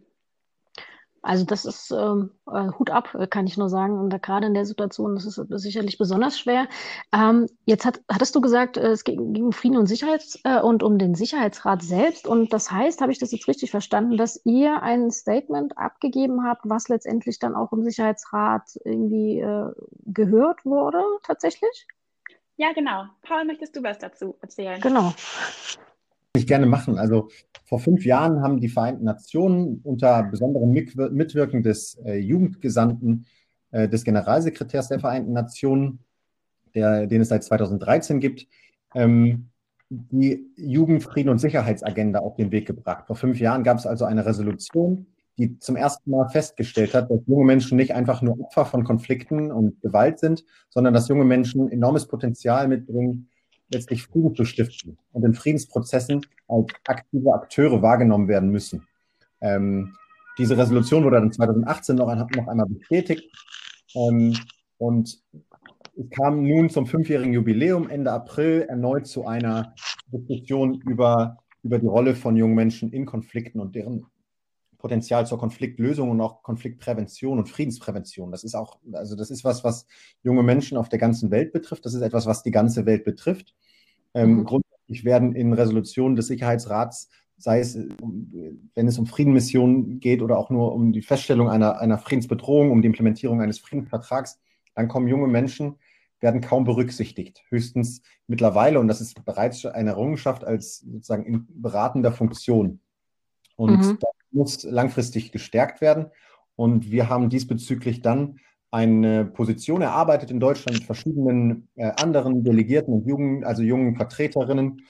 Also 1.21 1.45
das 1.45 1.65
ist 1.65 1.91
ähm, 1.91 2.31
äh, 2.51 2.69
Hut 2.77 2.89
ab, 2.89 3.15
äh, 3.15 3.27
kann 3.27 3.47
ich 3.47 3.57
nur 3.57 3.69
sagen. 3.69 3.99
Und 3.99 4.09
da 4.09 4.17
gerade 4.17 4.47
in 4.47 4.53
der 4.53 4.65
Situation, 4.65 5.15
das 5.15 5.25
ist 5.25 5.41
sicherlich 5.61 5.97
besonders 5.97 6.39
schwer. 6.39 6.67
Ähm, 7.13 7.47
jetzt 7.65 7.85
hat, 7.85 8.01
hattest 8.09 8.35
du 8.35 8.41
gesagt, 8.41 8.77
äh, 8.77 8.87
es 8.87 9.03
ging, 9.03 9.33
ging 9.33 9.45
um 9.45 9.51
Frieden 9.51 9.77
und 9.77 9.87
Sicherheit 9.87 10.23
äh, 10.43 10.61
und 10.61 10.83
um 10.83 10.97
den 10.97 11.15
Sicherheitsrat 11.15 11.81
selbst. 11.81 12.27
Und 12.27 12.53
das 12.53 12.71
heißt, 12.71 13.01
habe 13.01 13.11
ich 13.11 13.19
das 13.19 13.31
jetzt 13.31 13.47
richtig 13.47 13.71
verstanden, 13.71 14.17
dass 14.17 14.41
ihr 14.45 14.81
ein 14.81 15.11
Statement 15.11 15.77
abgegeben 15.77 16.45
habt, 16.45 16.61
was 16.65 16.87
letztendlich 16.87 17.39
dann 17.39 17.55
auch 17.55 17.73
im 17.73 17.83
Sicherheitsrat 17.83 18.63
irgendwie 18.85 19.39
äh, 19.39 19.71
gehört 20.05 20.65
wurde, 20.65 21.01
tatsächlich? 21.23 21.87
Ja, 22.57 22.73
genau. 22.73 23.05
Paul, 23.21 23.45
möchtest 23.45 23.75
du 23.75 23.83
was 23.83 23.99
dazu 23.99 24.37
erzählen? 24.41 24.81
Genau 24.81 25.13
ich 26.37 26.47
gerne 26.47 26.65
machen. 26.65 26.97
Also 26.97 27.29
vor 27.65 27.79
fünf 27.79 28.05
Jahren 28.05 28.41
haben 28.41 28.59
die 28.59 28.69
Vereinten 28.69 29.03
Nationen 29.03 29.81
unter 29.83 30.23
besonderem 30.23 30.71
Mitwirken 30.71 31.63
des 31.63 31.95
äh, 32.05 32.17
Jugendgesandten 32.17 33.25
äh, 33.71 33.89
des 33.89 34.03
Generalsekretärs 34.03 34.89
der 34.89 34.99
Vereinten 34.99 35.33
Nationen, 35.33 35.99
der, 36.75 37.07
den 37.07 37.21
es 37.21 37.29
seit 37.29 37.43
2013 37.43 38.19
gibt, 38.19 38.47
ähm, 38.93 39.49
die 39.89 40.45
Jugend, 40.55 41.01
Frieden 41.01 41.29
und 41.29 41.39
Sicherheitsagenda 41.39 42.19
auf 42.19 42.35
den 42.35 42.51
Weg 42.51 42.67
gebracht. 42.67 43.07
Vor 43.07 43.15
fünf 43.15 43.39
Jahren 43.39 43.63
gab 43.63 43.77
es 43.77 43.87
also 43.87 44.05
eine 44.05 44.23
Resolution, 44.23 45.07
die 45.39 45.57
zum 45.57 45.75
ersten 45.75 46.11
Mal 46.11 46.29
festgestellt 46.29 46.93
hat, 46.93 47.09
dass 47.09 47.21
junge 47.25 47.45
Menschen 47.45 47.75
nicht 47.77 47.95
einfach 47.95 48.21
nur 48.21 48.39
Opfer 48.39 48.65
von 48.65 48.83
Konflikten 48.83 49.51
und 49.51 49.81
Gewalt 49.81 50.19
sind, 50.19 50.43
sondern 50.69 50.93
dass 50.93 51.07
junge 51.07 51.25
Menschen 51.25 51.71
enormes 51.71 52.07
Potenzial 52.07 52.67
mitbringen, 52.67 53.28
letztlich 53.71 54.03
Frieden 54.03 54.35
zu 54.35 54.45
stiften 54.45 54.97
und 55.11 55.23
in 55.23 55.33
Friedensprozessen 55.33 56.25
als 56.47 56.67
aktive 56.87 57.33
Akteure 57.33 57.81
wahrgenommen 57.81 58.27
werden 58.27 58.49
müssen. 58.49 58.87
Ähm, 59.41 59.95
diese 60.37 60.57
Resolution 60.57 61.03
wurde 61.03 61.17
dann 61.17 61.31
2018 61.31 61.95
noch, 61.95 62.13
noch 62.15 62.47
einmal 62.47 62.67
bestätigt 62.67 63.29
ähm, 63.95 64.35
und 64.77 65.21
es 65.99 66.09
kam 66.11 66.43
nun 66.43 66.69
zum 66.69 66.85
fünfjährigen 66.85 67.33
Jubiläum 67.33 67.89
Ende 67.89 68.11
April 68.11 68.65
erneut 68.69 69.05
zu 69.05 69.27
einer 69.27 69.73
Diskussion 70.07 70.81
über, 70.87 71.37
über 71.61 71.77
die 71.77 71.87
Rolle 71.87 72.15
von 72.15 72.37
jungen 72.37 72.55
Menschen 72.55 72.91
in 72.93 73.05
Konflikten 73.05 73.59
und 73.59 73.75
deren 73.75 74.05
Potenzial 74.79 75.27
zur 75.27 75.37
Konfliktlösung 75.37 76.09
und 76.09 76.21
auch 76.21 76.41
Konfliktprävention 76.41 77.37
und 77.37 77.49
Friedensprävention. 77.49 78.31
Das 78.31 78.43
ist 78.43 78.55
auch, 78.55 78.79
also 78.93 79.15
das 79.15 79.29
ist 79.29 79.43
was, 79.43 79.63
was 79.63 79.85
junge 80.23 80.41
Menschen 80.41 80.77
auf 80.77 80.89
der 80.89 80.99
ganzen 80.99 81.29
Welt 81.31 81.51
betrifft. 81.51 81.85
Das 81.85 81.93
ist 81.93 82.01
etwas, 82.01 82.25
was 82.25 82.43
die 82.43 82.51
ganze 82.51 82.85
Welt 82.85 83.03
betrifft. 83.03 83.53
Ähm, 84.13 84.37
mhm. 84.37 84.45
Grundsätzlich 84.45 85.03
werden 85.03 85.35
in 85.35 85.53
Resolutionen 85.53 86.15
des 86.15 86.27
Sicherheitsrats, 86.27 87.09
sei 87.37 87.59
es, 87.59 87.75
wenn 87.75 88.87
es 88.87 88.97
um 88.97 89.05
Friedenmissionen 89.05 89.99
geht 89.99 90.21
oder 90.21 90.37
auch 90.37 90.49
nur 90.49 90.73
um 90.73 90.93
die 90.93 91.01
Feststellung 91.01 91.49
einer, 91.49 91.79
einer 91.79 91.97
Friedensbedrohung, 91.97 92.71
um 92.71 92.81
die 92.81 92.87
Implementierung 92.87 93.41
eines 93.41 93.59
Friedensvertrags, 93.59 94.39
dann 94.75 94.87
kommen 94.87 95.07
junge 95.07 95.27
Menschen, 95.27 95.75
werden 96.21 96.41
kaum 96.41 96.63
berücksichtigt. 96.63 97.43
Höchstens 97.49 98.01
mittlerweile, 98.27 98.79
und 98.79 98.87
das 98.87 99.01
ist 99.01 99.23
bereits 99.25 99.65
eine 99.65 99.91
Errungenschaft 99.91 100.43
als 100.43 100.79
sozusagen 100.79 101.25
in 101.25 101.47
beratender 101.49 102.11
Funktion. 102.11 102.79
Und 103.59 103.71
mhm. 103.71 103.97
das 103.99 104.11
muss 104.31 104.63
langfristig 104.63 105.31
gestärkt 105.33 105.81
werden. 105.81 106.07
Und 106.55 106.91
wir 106.91 107.09
haben 107.09 107.29
diesbezüglich 107.29 108.01
dann 108.01 108.39
eine 108.71 109.25
Position 109.25 109.81
erarbeitet 109.81 110.31
in 110.31 110.39
Deutschland 110.39 110.77
mit 110.77 110.85
verschiedenen 110.85 111.67
äh, 111.75 111.91
anderen 111.97 112.43
Delegierten 112.43 112.93
und 112.93 113.05
jungen, 113.05 113.43
also 113.43 113.61
jungen 113.63 113.95
Vertreterinnen, 113.95 114.83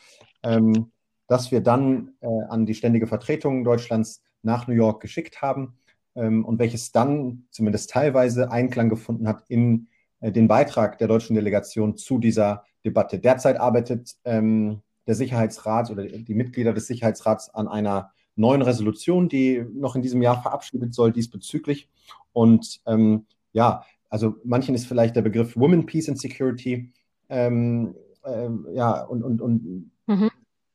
ähm, 0.43 0.91
dass 1.27 1.51
wir 1.51 1.61
dann 1.61 2.11
äh, 2.19 2.27
an 2.49 2.65
die 2.65 2.75
ständige 2.75 3.07
Vertretung 3.07 3.63
Deutschlands 3.63 4.21
nach 4.43 4.67
New 4.67 4.73
York 4.73 5.01
geschickt 5.01 5.41
haben 5.41 5.79
ähm, 6.15 6.45
und 6.45 6.59
welches 6.59 6.91
dann 6.91 7.45
zumindest 7.49 7.89
teilweise 7.89 8.51
Einklang 8.51 8.89
gefunden 8.89 9.27
hat 9.27 9.43
in 9.47 9.87
äh, 10.19 10.31
den 10.31 10.47
Beitrag 10.47 10.97
der 10.99 11.07
deutschen 11.07 11.35
Delegation 11.35 11.97
zu 11.97 12.19
dieser 12.19 12.65
Debatte. 12.85 13.19
Derzeit 13.19 13.59
arbeitet 13.59 14.15
ähm, 14.25 14.81
der 15.07 15.15
Sicherheitsrat 15.15 15.89
oder 15.89 16.05
die 16.05 16.35
Mitglieder 16.35 16.73
des 16.73 16.85
Sicherheitsrats 16.85 17.49
an 17.49 17.67
einer 17.67 18.11
neuen 18.39 18.61
Resolution, 18.61 19.29
die 19.29 19.65
noch 19.73 19.95
in 19.95 20.01
diesem 20.01 20.21
Jahr 20.21 20.41
verabschiedet 20.41 20.93
soll 20.93 21.11
diesbezüglich. 21.11 21.89
Und 22.33 22.81
ähm, 22.85 23.25
ja, 23.53 23.83
also 24.09 24.35
manchen 24.43 24.75
ist 24.75 24.87
vielleicht 24.87 25.15
der 25.15 25.21
Begriff 25.21 25.55
Women, 25.55 25.85
Peace 25.85 26.09
and 26.09 26.19
Security 26.19 26.91
ähm, 27.29 27.95
ähm, 28.25 28.67
ja, 28.73 29.03
und, 29.03 29.23
und, 29.23 29.41
und 29.41 29.91
mhm. 30.07 30.29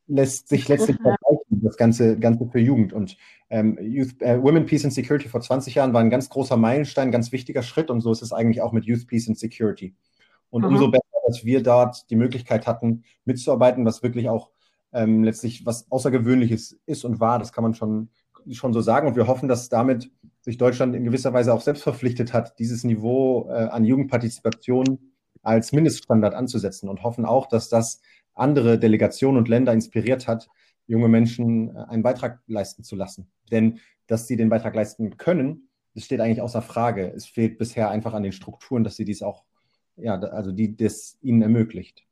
lässt 0.07 0.47
sich 0.47 0.67
letztlich 0.67 0.97
vergleichen, 0.97 1.61
das 1.61 1.77
Ganze, 1.77 2.17
Ganze 2.17 2.47
für 2.47 2.59
Jugend. 2.59 2.93
Und 2.93 3.17
ähm, 3.49 3.77
Youth, 3.81 4.21
äh, 4.21 4.41
Women, 4.41 4.65
Peace 4.65 4.85
and 4.85 4.93
Security 4.93 5.27
vor 5.27 5.41
20 5.41 5.75
Jahren 5.75 5.93
war 5.93 6.01
ein 6.01 6.09
ganz 6.09 6.29
großer 6.29 6.57
Meilenstein, 6.57 7.09
ein 7.09 7.11
ganz 7.11 7.31
wichtiger 7.31 7.63
Schritt 7.63 7.89
und 7.89 8.01
so 8.01 8.11
ist 8.11 8.21
es 8.21 8.33
eigentlich 8.33 8.61
auch 8.61 8.71
mit 8.71 8.85
Youth, 8.85 9.07
Peace 9.07 9.27
and 9.27 9.37
Security. 9.37 9.95
Und 10.49 10.61
mhm. 10.61 10.69
umso 10.69 10.89
besser, 10.89 11.03
dass 11.27 11.43
wir 11.43 11.61
dort 11.61 12.09
die 12.09 12.15
Möglichkeit 12.15 12.67
hatten, 12.67 13.03
mitzuarbeiten, 13.25 13.85
was 13.85 14.03
wirklich 14.03 14.29
auch 14.29 14.49
ähm, 14.95 15.23
letztlich 15.23 15.65
was 15.65 15.91
Außergewöhnliches 15.91 16.79
ist 16.85 17.03
und 17.03 17.19
war, 17.19 17.37
das 17.37 17.51
kann 17.51 17.63
man 17.63 17.73
schon, 17.73 18.09
schon 18.51 18.73
so 18.73 18.81
sagen. 18.81 19.07
Und 19.07 19.15
wir 19.15 19.27
hoffen, 19.27 19.49
dass 19.49 19.69
damit 19.69 20.09
sich 20.41 20.57
Deutschland 20.57 20.95
in 20.95 21.03
gewisser 21.03 21.33
Weise 21.33 21.53
auch 21.53 21.61
selbst 21.61 21.83
verpflichtet 21.83 22.33
hat, 22.33 22.57
dieses 22.59 22.83
Niveau 22.83 23.49
äh, 23.49 23.65
an 23.65 23.83
Jugendpartizipation 23.83 25.11
als 25.41 25.73
Mindeststandard 25.73 26.33
anzusetzen 26.33 26.89
und 26.89 27.03
hoffen 27.03 27.25
auch, 27.25 27.47
dass 27.47 27.69
das 27.69 27.99
andere 28.33 28.79
Delegationen 28.79 29.37
und 29.37 29.49
Länder 29.49 29.73
inspiriert 29.73 30.27
hat, 30.27 30.47
junge 30.87 31.09
Menschen 31.09 31.75
äh, 31.75 31.79
einen 31.89 32.03
Beitrag 32.03 32.39
leisten 32.47 32.83
zu 32.83 32.95
lassen. 32.95 33.27
Denn 33.51 33.79
dass 34.07 34.27
sie 34.27 34.37
den 34.37 34.49
Beitrag 34.49 34.75
leisten 34.75 35.17
können, 35.17 35.67
das 35.93 36.05
steht 36.05 36.21
eigentlich 36.21 36.41
außer 36.41 36.61
Frage. 36.61 37.11
Es 37.15 37.25
fehlt 37.25 37.57
bisher 37.57 37.89
einfach 37.89 38.13
an 38.13 38.23
den 38.23 38.31
Strukturen, 38.31 38.83
dass 38.83 38.95
sie 38.95 39.05
dies 39.05 39.21
auch, 39.21 39.43
ja, 39.97 40.15
also 40.19 40.51
die 40.51 40.75
das 40.75 41.17
ihnen 41.21 41.41
ermöglicht. 41.41 42.05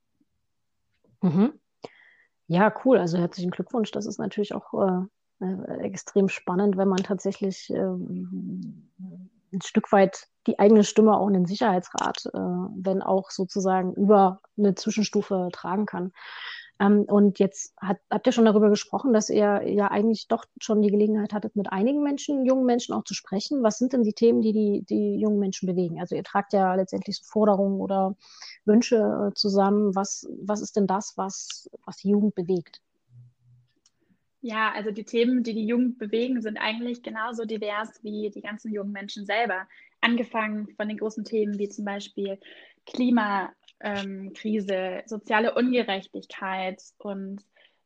Mhm. 1.22 1.54
Ja, 2.48 2.74
cool. 2.84 2.98
Also 2.98 3.18
herzlichen 3.18 3.52
Glückwunsch. 3.52 3.92
Das 3.92 4.06
ist 4.06 4.20
natürlich 4.20 4.54
auch 4.54 4.74
äh, 4.74 5.46
äh 5.46 5.78
extrem 5.82 6.30
spannend, 6.30 6.78
wenn 6.78 6.88
man 6.88 7.04
tatsächlich 7.04 7.70
äh, 7.70 7.80
ein 9.54 9.62
Stück 9.64 9.92
weit 9.92 10.28
die 10.48 10.60
eigene 10.60 10.84
Stimme 10.84 11.16
auch 11.18 11.28
in 11.28 11.34
den 11.34 11.46
Sicherheitsrat, 11.46 12.26
äh, 12.26 12.38
wenn 12.38 13.02
auch 13.02 13.32
sozusagen 13.32 13.94
über 13.94 14.42
eine 14.58 14.76
Zwischenstufe 14.76 15.50
tragen 15.54 15.86
kann. 15.86 16.12
Ähm, 16.84 17.04
und 17.04 17.40
jetzt 17.40 17.74
hat, 17.78 17.98
habt 18.10 18.28
ihr 18.28 18.34
schon 18.34 18.46
darüber 18.46 18.70
gesprochen, 18.70 19.14
dass 19.14 19.30
ihr 19.30 19.62
ja 19.66 19.90
eigentlich 19.90 20.28
doch 20.28 20.46
schon 20.60 20.82
die 20.82 20.92
Gelegenheit 20.92 21.34
hattet, 21.34 21.56
mit 21.56 21.72
einigen 21.72 22.04
Menschen, 22.04 22.46
jungen 22.46 22.66
Menschen 22.66 22.94
auch 22.94 23.04
zu 23.04 23.14
sprechen. 23.14 23.64
Was 23.64 23.78
sind 23.78 23.94
denn 23.94 24.04
die 24.04 24.14
Themen, 24.14 24.42
die 24.42 24.54
die, 24.54 24.84
die 24.84 25.20
jungen 25.20 25.40
Menschen 25.40 25.68
bewegen? 25.68 26.00
Also 26.00 26.16
ihr 26.16 26.24
tragt 26.24 26.54
ja 26.54 26.76
letztendlich 26.76 27.18
so 27.18 27.24
Forderungen 27.26 27.80
oder 27.80 28.16
Wünsche 28.66 29.30
äh, 29.30 29.34
zusammen. 29.34 29.96
Was, 29.96 30.28
was 30.42 30.62
ist 30.62 30.76
denn 30.76 30.88
das, 30.88 31.14
was, 31.16 31.70
was 31.86 31.98
die 31.98 32.10
Jugend 32.10 32.36
bewegt? 32.36 32.82
Ja, 34.42 34.74
also 34.76 34.92
die 34.92 35.06
Themen, 35.06 35.44
die 35.44 35.54
die 35.54 35.66
Jugend 35.66 35.98
bewegen, 36.00 36.42
sind 36.42 36.58
eigentlich 36.58 37.02
genauso 37.02 37.46
divers 37.46 38.04
wie 38.04 38.30
die 38.30 38.42
ganzen 38.42 38.74
jungen 38.74 38.92
Menschen 38.92 39.26
selber. 39.26 39.68
Angefangen 40.04 40.68
von 40.76 40.90
den 40.90 40.98
großen 40.98 41.24
Themen 41.24 41.58
wie 41.58 41.70
zum 41.70 41.86
Beispiel 41.86 42.38
Klimakrise, 42.86 43.54
ähm, 44.74 45.02
soziale 45.06 45.56
Ungerechtigkeit 45.56 46.82
und 46.98 47.42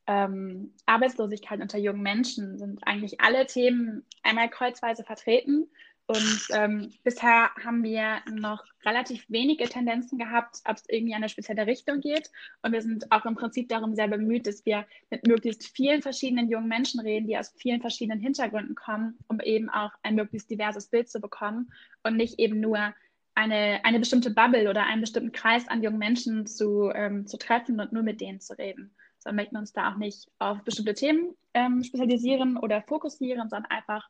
ähm, 0.07 0.73
Arbeitslosigkeit 0.87 1.61
unter 1.61 1.77
jungen 1.77 2.01
Menschen 2.01 2.57
sind 2.57 2.79
eigentlich 2.87 3.21
alle 3.21 3.45
Themen 3.45 4.03
einmal 4.23 4.49
kreuzweise 4.49 5.03
vertreten 5.03 5.69
und 6.09 6.47
ähm, 6.51 6.93
bisher 7.03 7.49
haben 7.61 7.83
wir 7.83 8.21
noch 8.31 8.63
relativ 8.85 9.25
wenige 9.27 9.67
Tendenzen 9.67 10.17
gehabt, 10.17 10.61
ob 10.63 10.77
es 10.77 10.85
irgendwie 10.87 11.11
in 11.11 11.17
eine 11.17 11.27
spezielle 11.27 11.67
Richtung 11.67 11.99
geht. 11.99 12.31
Und 12.61 12.71
wir 12.71 12.81
sind 12.81 13.11
auch 13.11 13.25
im 13.25 13.35
Prinzip 13.35 13.67
darum 13.67 13.93
sehr 13.93 14.07
bemüht, 14.07 14.47
dass 14.47 14.65
wir 14.65 14.85
mit 15.09 15.27
möglichst 15.27 15.75
vielen 15.75 16.01
verschiedenen 16.01 16.49
jungen 16.49 16.69
Menschen 16.69 17.01
reden, 17.01 17.27
die 17.27 17.37
aus 17.37 17.53
vielen 17.57 17.81
verschiedenen 17.81 18.21
Hintergründen 18.21 18.73
kommen, 18.73 19.17
um 19.27 19.41
eben 19.41 19.69
auch 19.69 19.91
ein 20.01 20.15
möglichst 20.15 20.49
diverses 20.49 20.87
Bild 20.87 21.09
zu 21.09 21.19
bekommen 21.19 21.73
und 22.03 22.15
nicht 22.15 22.39
eben 22.39 22.61
nur 22.61 22.93
eine, 23.35 23.81
eine 23.83 23.99
bestimmte 23.99 24.31
Bubble 24.31 24.69
oder 24.69 24.85
einen 24.85 25.01
bestimmten 25.01 25.33
Kreis 25.33 25.67
an 25.67 25.83
jungen 25.83 25.99
Menschen 25.99 26.45
zu, 26.45 26.89
ähm, 26.95 27.27
zu 27.27 27.37
treffen 27.37 27.81
und 27.81 27.91
nur 27.91 28.03
mit 28.03 28.21
denen 28.21 28.39
zu 28.39 28.57
reden. 28.57 28.95
Sondern 29.19 29.35
möchten 29.43 29.57
uns 29.57 29.73
da 29.73 29.91
auch 29.91 29.97
nicht 29.97 30.29
auf 30.39 30.63
bestimmte 30.63 30.93
Themen 30.93 31.35
ähm, 31.53 31.83
spezialisieren 31.83 32.55
oder 32.55 32.81
fokussieren, 32.83 33.49
sondern 33.49 33.69
einfach 33.69 34.07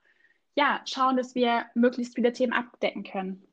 ja, 0.58 0.82
schauen, 0.86 1.18
dass 1.18 1.36
wir 1.36 1.66
möglichst 1.76 2.16
viele 2.16 2.34
Themen 2.34 2.52
abdecken 2.52 3.04
können. 3.04 3.44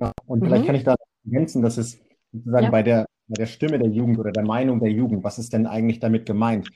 Ja, 0.00 0.12
und 0.26 0.40
mhm. 0.40 0.46
vielleicht 0.46 0.66
kann 0.66 0.74
ich 0.74 0.84
da 0.84 0.96
ergänzen, 1.24 1.62
dass 1.62 1.76
es 1.76 2.00
sozusagen 2.32 2.64
ja. 2.64 2.70
bei, 2.70 2.82
der, 2.82 3.06
bei 3.28 3.34
der 3.34 3.46
Stimme 3.46 3.78
der 3.78 3.88
Jugend 3.88 4.18
oder 4.18 4.32
der 4.32 4.44
Meinung 4.44 4.80
der 4.80 4.90
Jugend, 4.90 5.22
was 5.22 5.38
ist 5.38 5.52
denn 5.52 5.66
eigentlich 5.66 6.00
damit 6.00 6.24
gemeint? 6.24 6.70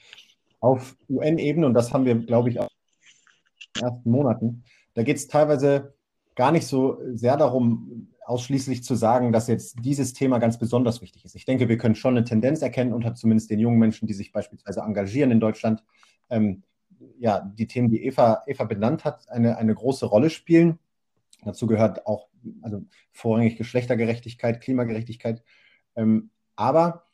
Auf 0.61 0.97
UN-Ebene, 1.09 1.67
und 1.67 1.75
das 1.75 1.93
haben 1.93 2.05
wir, 2.05 2.15
glaube 2.15 2.51
ich, 2.51 2.61
auch 2.61 2.69
in 2.69 3.81
den 3.81 3.89
ersten 3.89 4.11
Monaten, 4.11 4.65
da 4.95 5.03
geht 5.03 5.17
es 5.17 5.27
teilweise 5.27 5.95
gar 6.35 6.53
nicht 6.53 6.67
so 6.67 6.99
sehr 7.15 7.37
darum, 7.37 8.09
ausschließlich 8.27 8.85
zu 8.85 8.95
sagen, 8.95 9.33
dass 9.33 9.49
jetzt 9.49 9.77
dieses 9.83 10.13
Thema 10.13 10.39
ganz 10.39 10.59
besonders 10.59 11.01
wichtig 11.01 11.25
ist. 11.25 11.35
Ich 11.35 11.47
denke, 11.47 11.69
wir 11.69 11.79
können 11.79 11.95
schon 11.95 12.17
eine 12.17 12.25
Tendenz 12.25 12.61
erkennen 12.61 12.93
unter 12.93 13.15
zumindest 13.15 13.51
den 13.51 13.59
jungen 13.59 13.79
Menschen, 13.79 14.07
die 14.07 14.15
sich 14.15 14.33
beispielsweise 14.33 14.81
engagieren 14.81 15.31
in 15.31 15.41
Deutschland, 15.41 15.83
ähm, 16.31 16.63
ja, 17.23 17.39
die 17.55 17.69
Themen, 17.69 17.89
die 17.89 18.05
Eva, 18.05 18.43
Eva 18.49 18.65
benannt 18.65 19.05
hat, 19.05 19.29
eine, 19.29 19.57
eine 19.57 19.73
große 19.73 20.07
Rolle 20.07 20.29
spielen. 20.29 20.81
Dazu 21.45 21.69
gehört 21.69 22.05
auch 22.05 22.27
also 22.63 22.83
vorrangig 23.13 23.57
Geschlechtergerechtigkeit, 23.57 24.61
Klimagerechtigkeit. 24.61 25.45
Ähm, 25.95 26.31
aber 26.57 27.07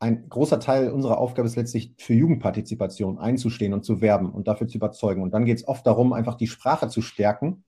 ein 0.00 0.28
großer 0.28 0.60
Teil 0.60 0.90
unserer 0.90 1.16
Aufgabe 1.16 1.48
ist 1.48 1.56
letztlich 1.56 1.94
für 1.96 2.12
Jugendpartizipation 2.12 3.18
einzustehen 3.18 3.72
und 3.72 3.86
zu 3.86 4.02
werben 4.02 4.30
und 4.30 4.48
dafür 4.48 4.68
zu 4.68 4.76
überzeugen. 4.76 5.22
Und 5.22 5.32
dann 5.32 5.46
geht 5.46 5.56
es 5.56 5.66
oft 5.66 5.86
darum, 5.86 6.12
einfach 6.12 6.34
die 6.34 6.46
Sprache 6.46 6.88
zu 6.88 7.00
stärken 7.00 7.64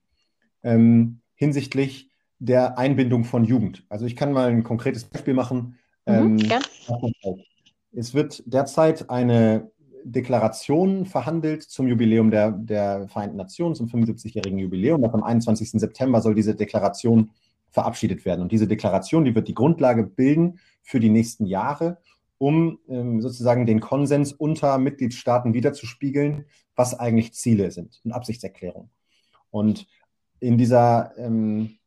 ähm, 0.63 1.23
hinsichtlich 1.35 2.11
der 2.41 2.77
Einbindung 2.77 3.25
von 3.25 3.45
Jugend. 3.45 3.87
Also 3.89 4.05
ich 4.05 4.17
kann 4.17 4.33
mal 4.33 4.51
ein 4.51 4.65
konkretes 4.65 5.05
Beispiel 5.07 5.33
machen. 5.33 5.79
Mhm, 6.05 6.41
ähm, 6.51 7.43
es 7.93 8.13
wird 8.13 8.43
derzeit 8.45 9.09
eine 9.09 9.71
Deklaration 10.05 11.07
verhandelt 11.07 11.63
zum 11.63 11.89
Jubiläum 11.89 12.31
der, 12.31 12.53
der 12.53 13.09
Vereinten 13.09 13.37
Nationen, 13.37 13.75
zum 13.75 13.89
75-jährigen 13.89 14.59
Jubiläum. 14.59 15.03
Und 15.03 15.15
am 15.15 15.23
21. 15.23 15.71
September 15.73 16.21
soll 16.21 16.35
diese 16.35 16.55
Deklaration 16.55 17.31
verabschiedet 17.71 18.25
werden. 18.25 18.43
Und 18.43 18.53
diese 18.53 18.69
Deklaration, 18.69 19.25
die 19.25 19.35
wird 19.35 19.49
die 19.49 19.55
Grundlage 19.55 20.05
bilden 20.05 20.61
für 20.83 21.01
die 21.01 21.09
nächsten 21.09 21.47
Jahre, 21.47 21.99
um 22.39 22.79
ähm, 22.89 23.21
sozusagen 23.21 23.67
den 23.67 23.81
Konsens 23.81 24.33
unter 24.33 24.79
Mitgliedstaaten 24.79 25.55
wiederzuspiegeln, 25.55 26.45
was 26.77 26.99
eigentlich 26.99 27.33
Ziele 27.33 27.71
sind 27.71 28.01
und 28.05 28.13
Absichtserklärungen. 28.13 28.91
Und 29.51 29.87
in 30.41 30.59
dieser, 30.59 31.13
ähm, 31.17 31.79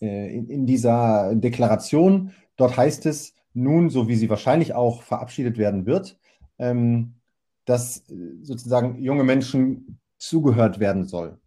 äh, 0.00 0.36
in, 0.36 0.48
in 0.48 0.66
dieser 0.66 1.34
Deklaration, 1.34 2.32
dort 2.56 2.76
heißt 2.76 3.06
es 3.06 3.34
nun, 3.54 3.90
so 3.90 4.08
wie 4.08 4.16
sie 4.16 4.30
wahrscheinlich 4.30 4.74
auch 4.74 5.02
verabschiedet 5.02 5.58
werden 5.58 5.86
wird, 5.86 6.18
ähm, 6.58 7.14
dass 7.64 8.08
äh, 8.08 8.14
sozusagen 8.42 9.02
junge 9.02 9.24
Menschen 9.24 9.98
zugehört 10.18 10.78
werden 10.80 11.04
soll. 11.04 11.38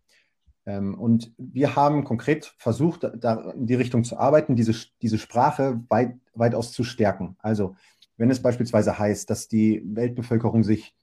Ähm, 0.65 0.95
und 0.95 1.33
wir 1.37 1.75
haben 1.75 2.03
konkret 2.03 2.53
versucht, 2.57 3.09
da 3.15 3.51
in 3.51 3.67
die 3.67 3.75
Richtung 3.75 4.03
zu 4.03 4.17
arbeiten, 4.17 4.55
diese, 4.55 4.73
diese 5.01 5.17
Sprache 5.17 5.81
weit, 5.89 6.15
weitaus 6.33 6.71
zu 6.71 6.83
stärken. 6.83 7.37
Also 7.39 7.75
wenn 8.17 8.29
es 8.29 8.41
beispielsweise 8.41 8.97
heißt, 8.97 9.29
dass 9.29 9.47
die 9.47 9.81
Weltbevölkerung 9.85 10.63
sich, 10.63 10.95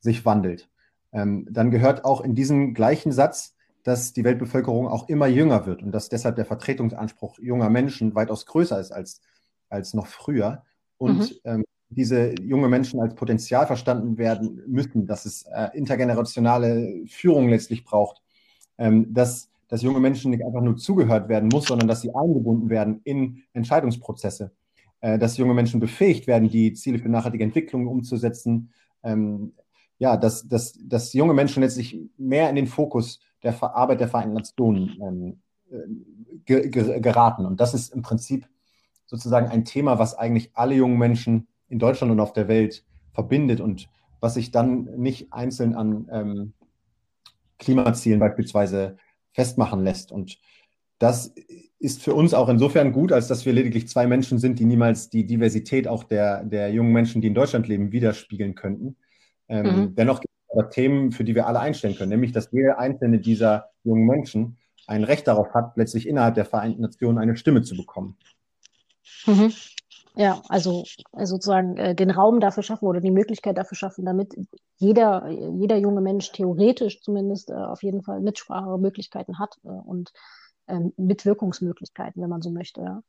sich 0.00 0.24
wandelt, 0.24 0.68
ähm, 1.12 1.46
dann 1.50 1.70
gehört 1.70 2.04
auch 2.04 2.20
in 2.20 2.34
diesen 2.34 2.74
gleichen 2.74 3.12
Satz, 3.12 3.54
dass 3.84 4.12
die 4.12 4.24
Weltbevölkerung 4.24 4.88
auch 4.88 5.08
immer 5.08 5.28
jünger 5.28 5.64
wird 5.64 5.82
und 5.82 5.92
dass 5.92 6.08
deshalb 6.08 6.36
der 6.36 6.44
Vertretungsanspruch 6.44 7.38
junger 7.38 7.70
Menschen 7.70 8.14
weitaus 8.16 8.44
größer 8.44 8.80
ist 8.80 8.90
als, 8.90 9.20
als 9.68 9.94
noch 9.94 10.08
früher. 10.08 10.64
Und 10.98 11.30
mhm. 11.30 11.36
ähm, 11.44 11.64
diese 11.96 12.34
junge 12.42 12.68
Menschen 12.68 13.00
als 13.00 13.14
Potenzial 13.14 13.66
verstanden 13.66 14.18
werden 14.18 14.62
müssen, 14.66 15.06
dass 15.06 15.24
es 15.24 15.44
äh, 15.44 15.68
intergenerationale 15.74 17.04
Führung 17.06 17.48
letztlich 17.48 17.84
braucht, 17.84 18.22
ähm, 18.76 19.12
dass, 19.12 19.50
dass 19.68 19.82
junge 19.82 20.00
Menschen 20.00 20.30
nicht 20.30 20.44
einfach 20.44 20.60
nur 20.60 20.76
zugehört 20.76 21.28
werden 21.30 21.48
muss, 21.50 21.66
sondern 21.66 21.88
dass 21.88 22.02
sie 22.02 22.14
eingebunden 22.14 22.68
werden 22.68 23.00
in 23.04 23.42
Entscheidungsprozesse, 23.54 24.52
äh, 25.00 25.18
dass 25.18 25.38
junge 25.38 25.54
Menschen 25.54 25.80
befähigt 25.80 26.26
werden, 26.26 26.50
die 26.50 26.74
Ziele 26.74 26.98
für 26.98 27.08
nachhaltige 27.08 27.44
Entwicklung 27.44 27.86
umzusetzen, 27.86 28.72
ähm, 29.02 29.54
ja, 29.98 30.18
dass, 30.18 30.46
dass, 30.46 30.78
dass 30.78 31.14
junge 31.14 31.32
Menschen 31.32 31.62
letztlich 31.62 31.98
mehr 32.18 32.50
in 32.50 32.56
den 32.56 32.66
Fokus 32.66 33.20
der 33.42 33.54
Arbeit 33.62 34.00
der 34.00 34.08
Vereinten 34.08 34.34
Nationen 34.34 34.98
ähm, 35.00 35.40
äh, 36.44 36.68
geraten. 37.00 37.46
Und 37.46 37.58
das 37.58 37.72
ist 37.72 37.94
im 37.94 38.02
Prinzip 38.02 38.46
sozusagen 39.06 39.48
ein 39.48 39.64
Thema, 39.64 39.98
was 39.98 40.14
eigentlich 40.14 40.50
alle 40.52 40.74
jungen 40.74 40.98
Menschen 40.98 41.48
in 41.68 41.78
Deutschland 41.78 42.12
und 42.12 42.20
auf 42.20 42.32
der 42.32 42.48
Welt 42.48 42.84
verbindet 43.12 43.60
und 43.60 43.88
was 44.20 44.34
sich 44.34 44.50
dann 44.50 44.84
nicht 44.96 45.32
einzeln 45.32 45.74
an 45.74 46.08
ähm, 46.10 46.52
Klimazielen 47.58 48.20
beispielsweise 48.20 48.96
festmachen 49.32 49.82
lässt. 49.82 50.12
Und 50.12 50.38
das 50.98 51.34
ist 51.78 52.02
für 52.02 52.14
uns 52.14 52.34
auch 52.34 52.48
insofern 52.48 52.92
gut, 52.92 53.12
als 53.12 53.28
dass 53.28 53.44
wir 53.44 53.52
lediglich 53.52 53.88
zwei 53.88 54.06
Menschen 54.06 54.38
sind, 54.38 54.58
die 54.58 54.64
niemals 54.64 55.10
die 55.10 55.26
Diversität 55.26 55.88
auch 55.88 56.04
der, 56.04 56.44
der 56.44 56.72
jungen 56.72 56.92
Menschen, 56.92 57.20
die 57.20 57.28
in 57.28 57.34
Deutschland 57.34 57.68
leben, 57.68 57.92
widerspiegeln 57.92 58.54
könnten. 58.54 58.96
Ähm, 59.48 59.66
mhm. 59.66 59.94
Dennoch 59.94 60.20
gibt 60.20 60.32
es 60.32 60.56
aber 60.56 60.70
Themen, 60.70 61.12
für 61.12 61.24
die 61.24 61.34
wir 61.34 61.46
alle 61.46 61.60
einstellen 61.60 61.96
können, 61.96 62.10
nämlich 62.10 62.32
dass 62.32 62.50
jeder 62.50 62.78
einzelne 62.78 63.18
dieser 63.18 63.70
jungen 63.84 64.06
Menschen 64.06 64.56
ein 64.86 65.04
Recht 65.04 65.26
darauf 65.26 65.52
hat, 65.52 65.76
letztlich 65.76 66.08
innerhalb 66.08 66.34
der 66.34 66.44
Vereinten 66.44 66.80
Nationen 66.80 67.18
eine 67.18 67.36
Stimme 67.36 67.62
zu 67.62 67.76
bekommen. 67.76 68.16
Mhm. 69.26 69.52
Ja, 70.18 70.42
also 70.48 70.84
äh, 71.12 71.26
sozusagen 71.26 71.76
äh, 71.76 71.94
den 71.94 72.10
Raum 72.10 72.40
dafür 72.40 72.62
schaffen 72.62 72.86
oder 72.86 73.00
die 73.00 73.10
Möglichkeit 73.10 73.58
dafür 73.58 73.76
schaffen, 73.76 74.06
damit 74.06 74.34
jeder, 74.78 75.28
jeder 75.28 75.76
junge 75.76 76.00
Mensch 76.00 76.32
theoretisch 76.32 77.02
zumindest 77.02 77.50
äh, 77.50 77.54
auf 77.54 77.82
jeden 77.82 78.02
Fall 78.02 78.20
Mitsprachemöglichkeiten 78.20 79.38
hat 79.38 79.58
äh, 79.64 79.68
und 79.68 80.12
ähm, 80.68 80.94
Mitwirkungsmöglichkeiten, 80.96 82.22
wenn 82.22 82.30
man 82.30 82.40
so 82.40 82.50
möchte. 82.50 82.80
Ja. 82.80 83.02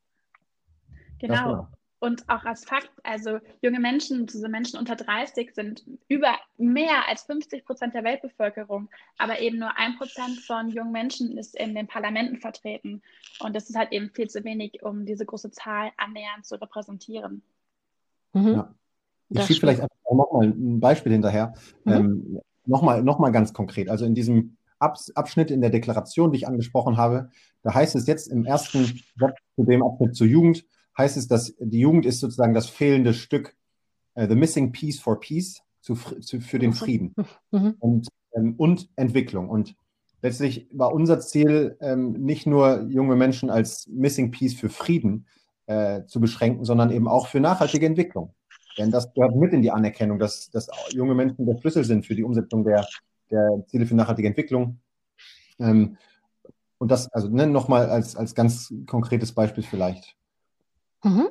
Genau. 1.20 1.70
Und 2.00 2.30
auch 2.30 2.44
als 2.46 2.64
Fakt, 2.64 2.92
also 3.02 3.40
junge 3.62 3.80
Menschen, 3.80 4.28
diese 4.28 4.50
Menschen 4.50 4.78
unter 4.78 4.96
30 4.96 5.56
sind 5.56 5.84
über 6.08 6.36
mehr 6.58 7.08
als 7.08 7.24
50 7.24 7.66
Prozent 7.66 7.96
der 7.96 8.04
Weltbevölkerung, 8.04 8.88
aber 9.18 9.40
eben 9.40 9.58
nur 9.58 9.76
ein 9.78 9.98
Prozent 9.98 10.40
von 10.46 10.70
jungen 10.70 10.92
Menschen 10.92 11.38
ist 11.40 11.56
in 11.56 11.74
den 11.74 11.88
Parlamenten 11.88 12.38
vertreten. 12.38 13.02
Und 13.40 13.56
das 13.56 13.70
ist 13.70 13.76
halt 13.76 13.92
eben 13.92 14.12
viel 14.12 14.30
zu 14.30 14.44
wenig, 14.44 14.84
um 14.84 15.08
diese 15.08 15.26
große 15.26 15.50
Zahl 15.50 15.92
annähernd 15.98 16.46
zu 16.46 16.62
repräsentieren. 16.62 17.42
Mhm. 18.34 18.48
Ja. 18.48 18.76
Ich 19.30 19.42
schiebe 19.44 19.62
vielleicht 19.62 19.82
auch 19.82 20.16
nochmal 20.16 20.48
ein 20.48 20.80
Beispiel 20.80 21.12
hinterher. 21.12 21.54
Mhm. 21.84 21.92
Ähm, 21.92 22.42
nochmal 22.66 23.02
noch 23.02 23.18
mal 23.18 23.32
ganz 23.32 23.54
konkret. 23.54 23.90
Also 23.90 24.06
in 24.06 24.14
diesem 24.14 24.58
Abschnitt 24.80 25.50
in 25.50 25.62
der 25.62 25.72
Deklaration, 25.72 26.32
die 26.32 26.38
ich 26.38 26.48
angesprochen 26.48 26.98
habe, 26.98 27.32
da 27.64 27.74
heißt 27.74 27.96
es 27.96 28.06
jetzt 28.06 28.28
im 28.28 28.46
ersten 28.46 28.86
Satz 29.18 29.36
zu 29.56 29.64
dem 29.64 29.82
Abschnitt 29.82 30.16
zur 30.16 30.28
Jugend, 30.28 30.64
heißt 30.98 31.18
es, 31.18 31.28
dass 31.28 31.56
die 31.60 31.80
Jugend 31.80 32.06
ist 32.06 32.20
sozusagen 32.20 32.54
das 32.54 32.70
fehlende 32.70 33.14
Stück, 33.14 33.56
uh, 34.16 34.28
the 34.28 34.36
missing 34.36 34.72
piece 34.72 35.00
for 35.00 35.20
peace, 35.20 35.62
zu, 35.82 35.96
zu, 35.96 36.42
für 36.42 36.60
den 36.60 36.74
Frieden 36.74 37.14
mhm. 37.52 37.76
und, 37.80 38.08
ähm, 38.36 38.56
und 38.58 38.90
Entwicklung. 38.96 39.50
Und 39.50 39.76
letztlich 40.22 40.68
war 40.74 40.94
unser 40.94 41.20
Ziel, 41.20 41.78
ähm, 41.80 42.12
nicht 42.14 42.46
nur 42.46 42.88
junge 42.90 43.16
Menschen 43.16 43.50
als 43.50 43.88
missing 43.88 44.32
piece 44.32 44.54
für 44.54 44.70
Frieden 44.70 45.28
äh, 45.68 46.04
zu 46.06 46.20
beschränken, 46.20 46.66
sondern 46.66 46.92
eben 46.92 47.08
auch 47.08 47.28
für 47.28 47.40
nachhaltige 47.40 47.86
Entwicklung. 47.86 48.34
Denn 48.78 48.92
das 48.92 49.14
gehört 49.14 49.36
mit 49.36 49.54
in 49.54 49.62
die 49.62 49.72
Anerkennung, 49.72 50.20
dass, 50.20 50.50
dass 50.50 50.68
junge 50.92 51.16
Menschen 51.16 51.46
der 51.46 51.58
Schlüssel 51.58 51.84
sind 51.84 52.06
für 52.06 52.16
die 52.16 52.24
Umsetzung 52.24 52.64
der, 52.64 52.86
der 53.32 53.64
Ziele 53.68 53.86
für 53.86 53.96
nachhaltige 53.96 54.28
Entwicklung. 54.28 54.80
Ähm, 55.60 55.98
und 56.80 56.92
das, 56.92 57.12
also 57.14 57.30
ne, 57.30 57.48
nochmal 57.48 57.90
als, 57.90 58.16
als 58.16 58.36
ganz 58.36 58.74
konkretes 58.86 59.32
Beispiel 59.32 59.64
vielleicht. 59.64 60.17
Mhm. 61.04 61.30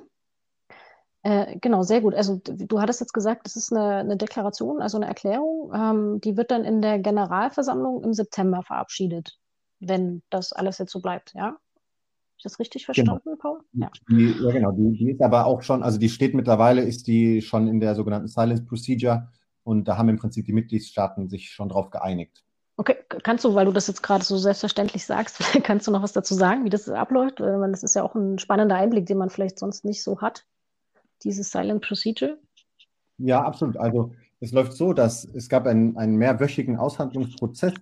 Äh, 1.22 1.58
genau, 1.60 1.82
sehr 1.82 2.00
gut. 2.00 2.14
Also 2.14 2.40
du 2.44 2.80
hattest 2.80 3.00
jetzt 3.00 3.12
gesagt, 3.12 3.46
das 3.46 3.56
ist 3.56 3.72
eine, 3.72 3.96
eine 3.96 4.16
Deklaration, 4.16 4.80
also 4.80 4.96
eine 4.96 5.06
Erklärung, 5.06 5.72
ähm, 5.74 6.20
die 6.20 6.36
wird 6.36 6.52
dann 6.52 6.64
in 6.64 6.80
der 6.80 7.00
Generalversammlung 7.00 8.04
im 8.04 8.12
September 8.12 8.62
verabschiedet, 8.62 9.36
wenn 9.80 10.22
das 10.30 10.52
alles 10.52 10.78
jetzt 10.78 10.92
so 10.92 11.00
bleibt, 11.00 11.34
ja? 11.34 11.46
Habe 11.46 11.58
ich 12.36 12.42
das 12.44 12.60
richtig 12.60 12.86
genau. 12.86 13.18
verstanden, 13.18 13.22
genau. 13.24 13.36
Paul? 13.38 13.60
Ja. 13.72 13.90
Die, 14.08 14.36
ja, 14.40 14.52
genau. 14.52 14.70
Die, 14.70 14.92
die, 14.96 15.10
ist 15.10 15.20
aber 15.20 15.46
auch 15.46 15.62
schon, 15.62 15.82
also 15.82 15.98
die 15.98 16.10
steht 16.10 16.34
mittlerweile, 16.34 16.82
ist 16.82 17.08
die 17.08 17.42
schon 17.42 17.66
in 17.66 17.80
der 17.80 17.96
sogenannten 17.96 18.28
Silence 18.28 18.64
Procedure 18.64 19.32
und 19.64 19.88
da 19.88 19.96
haben 19.96 20.08
im 20.08 20.18
Prinzip 20.18 20.46
die 20.46 20.52
Mitgliedstaaten 20.52 21.28
sich 21.28 21.50
schon 21.50 21.70
drauf 21.70 21.90
geeinigt. 21.90 22.44
Okay, 22.78 22.96
kannst 23.22 23.44
du, 23.44 23.54
weil 23.54 23.64
du 23.64 23.72
das 23.72 23.86
jetzt 23.86 24.02
gerade 24.02 24.22
so 24.22 24.36
selbstverständlich 24.36 25.06
sagst, 25.06 25.38
kannst 25.62 25.86
du 25.86 25.90
noch 25.90 26.02
was 26.02 26.12
dazu 26.12 26.34
sagen, 26.34 26.64
wie 26.64 26.70
das 26.70 26.88
abläuft? 26.88 27.40
Das 27.40 27.82
ist 27.82 27.94
ja 27.94 28.02
auch 28.02 28.14
ein 28.14 28.38
spannender 28.38 28.76
Einblick, 28.76 29.06
den 29.06 29.18
man 29.18 29.30
vielleicht 29.30 29.58
sonst 29.58 29.84
nicht 29.84 30.02
so 30.02 30.20
hat, 30.20 30.44
diese 31.22 31.42
Silent 31.42 31.82
Procedure. 31.82 32.38
Ja, 33.18 33.42
absolut. 33.42 33.78
Also 33.78 34.12
es 34.40 34.52
läuft 34.52 34.74
so, 34.74 34.92
dass 34.92 35.24
es 35.24 35.48
gab 35.48 35.66
einen, 35.66 35.96
einen 35.96 36.16
mehrwöchigen 36.16 36.76
Aushandlungsprozess. 36.76 37.72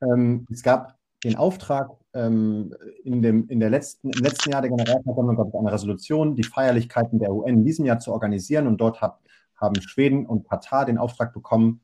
Ähm, 0.00 0.46
es 0.50 0.62
gab 0.62 0.96
den 1.24 1.36
Auftrag, 1.36 1.90
ähm, 2.14 2.74
in, 3.04 3.20
dem, 3.20 3.48
in 3.48 3.60
der 3.60 3.68
letzten, 3.68 4.10
im 4.10 4.22
letzten 4.22 4.50
Jahr 4.50 4.62
der 4.62 4.70
Generalversammlung 4.70 5.36
gab 5.36 5.48
es 5.48 5.54
eine 5.54 5.72
Resolution, 5.72 6.36
die 6.36 6.44
Feierlichkeiten 6.44 7.18
der 7.18 7.32
UN 7.32 7.58
in 7.58 7.64
diesem 7.64 7.84
Jahr 7.84 7.98
zu 7.98 8.12
organisieren. 8.12 8.66
Und 8.66 8.78
dort 8.78 9.02
hab, 9.02 9.20
haben 9.56 9.80
Schweden 9.82 10.24
und 10.24 10.48
Katar 10.48 10.86
den 10.86 10.96
Auftrag 10.96 11.34
bekommen, 11.34 11.82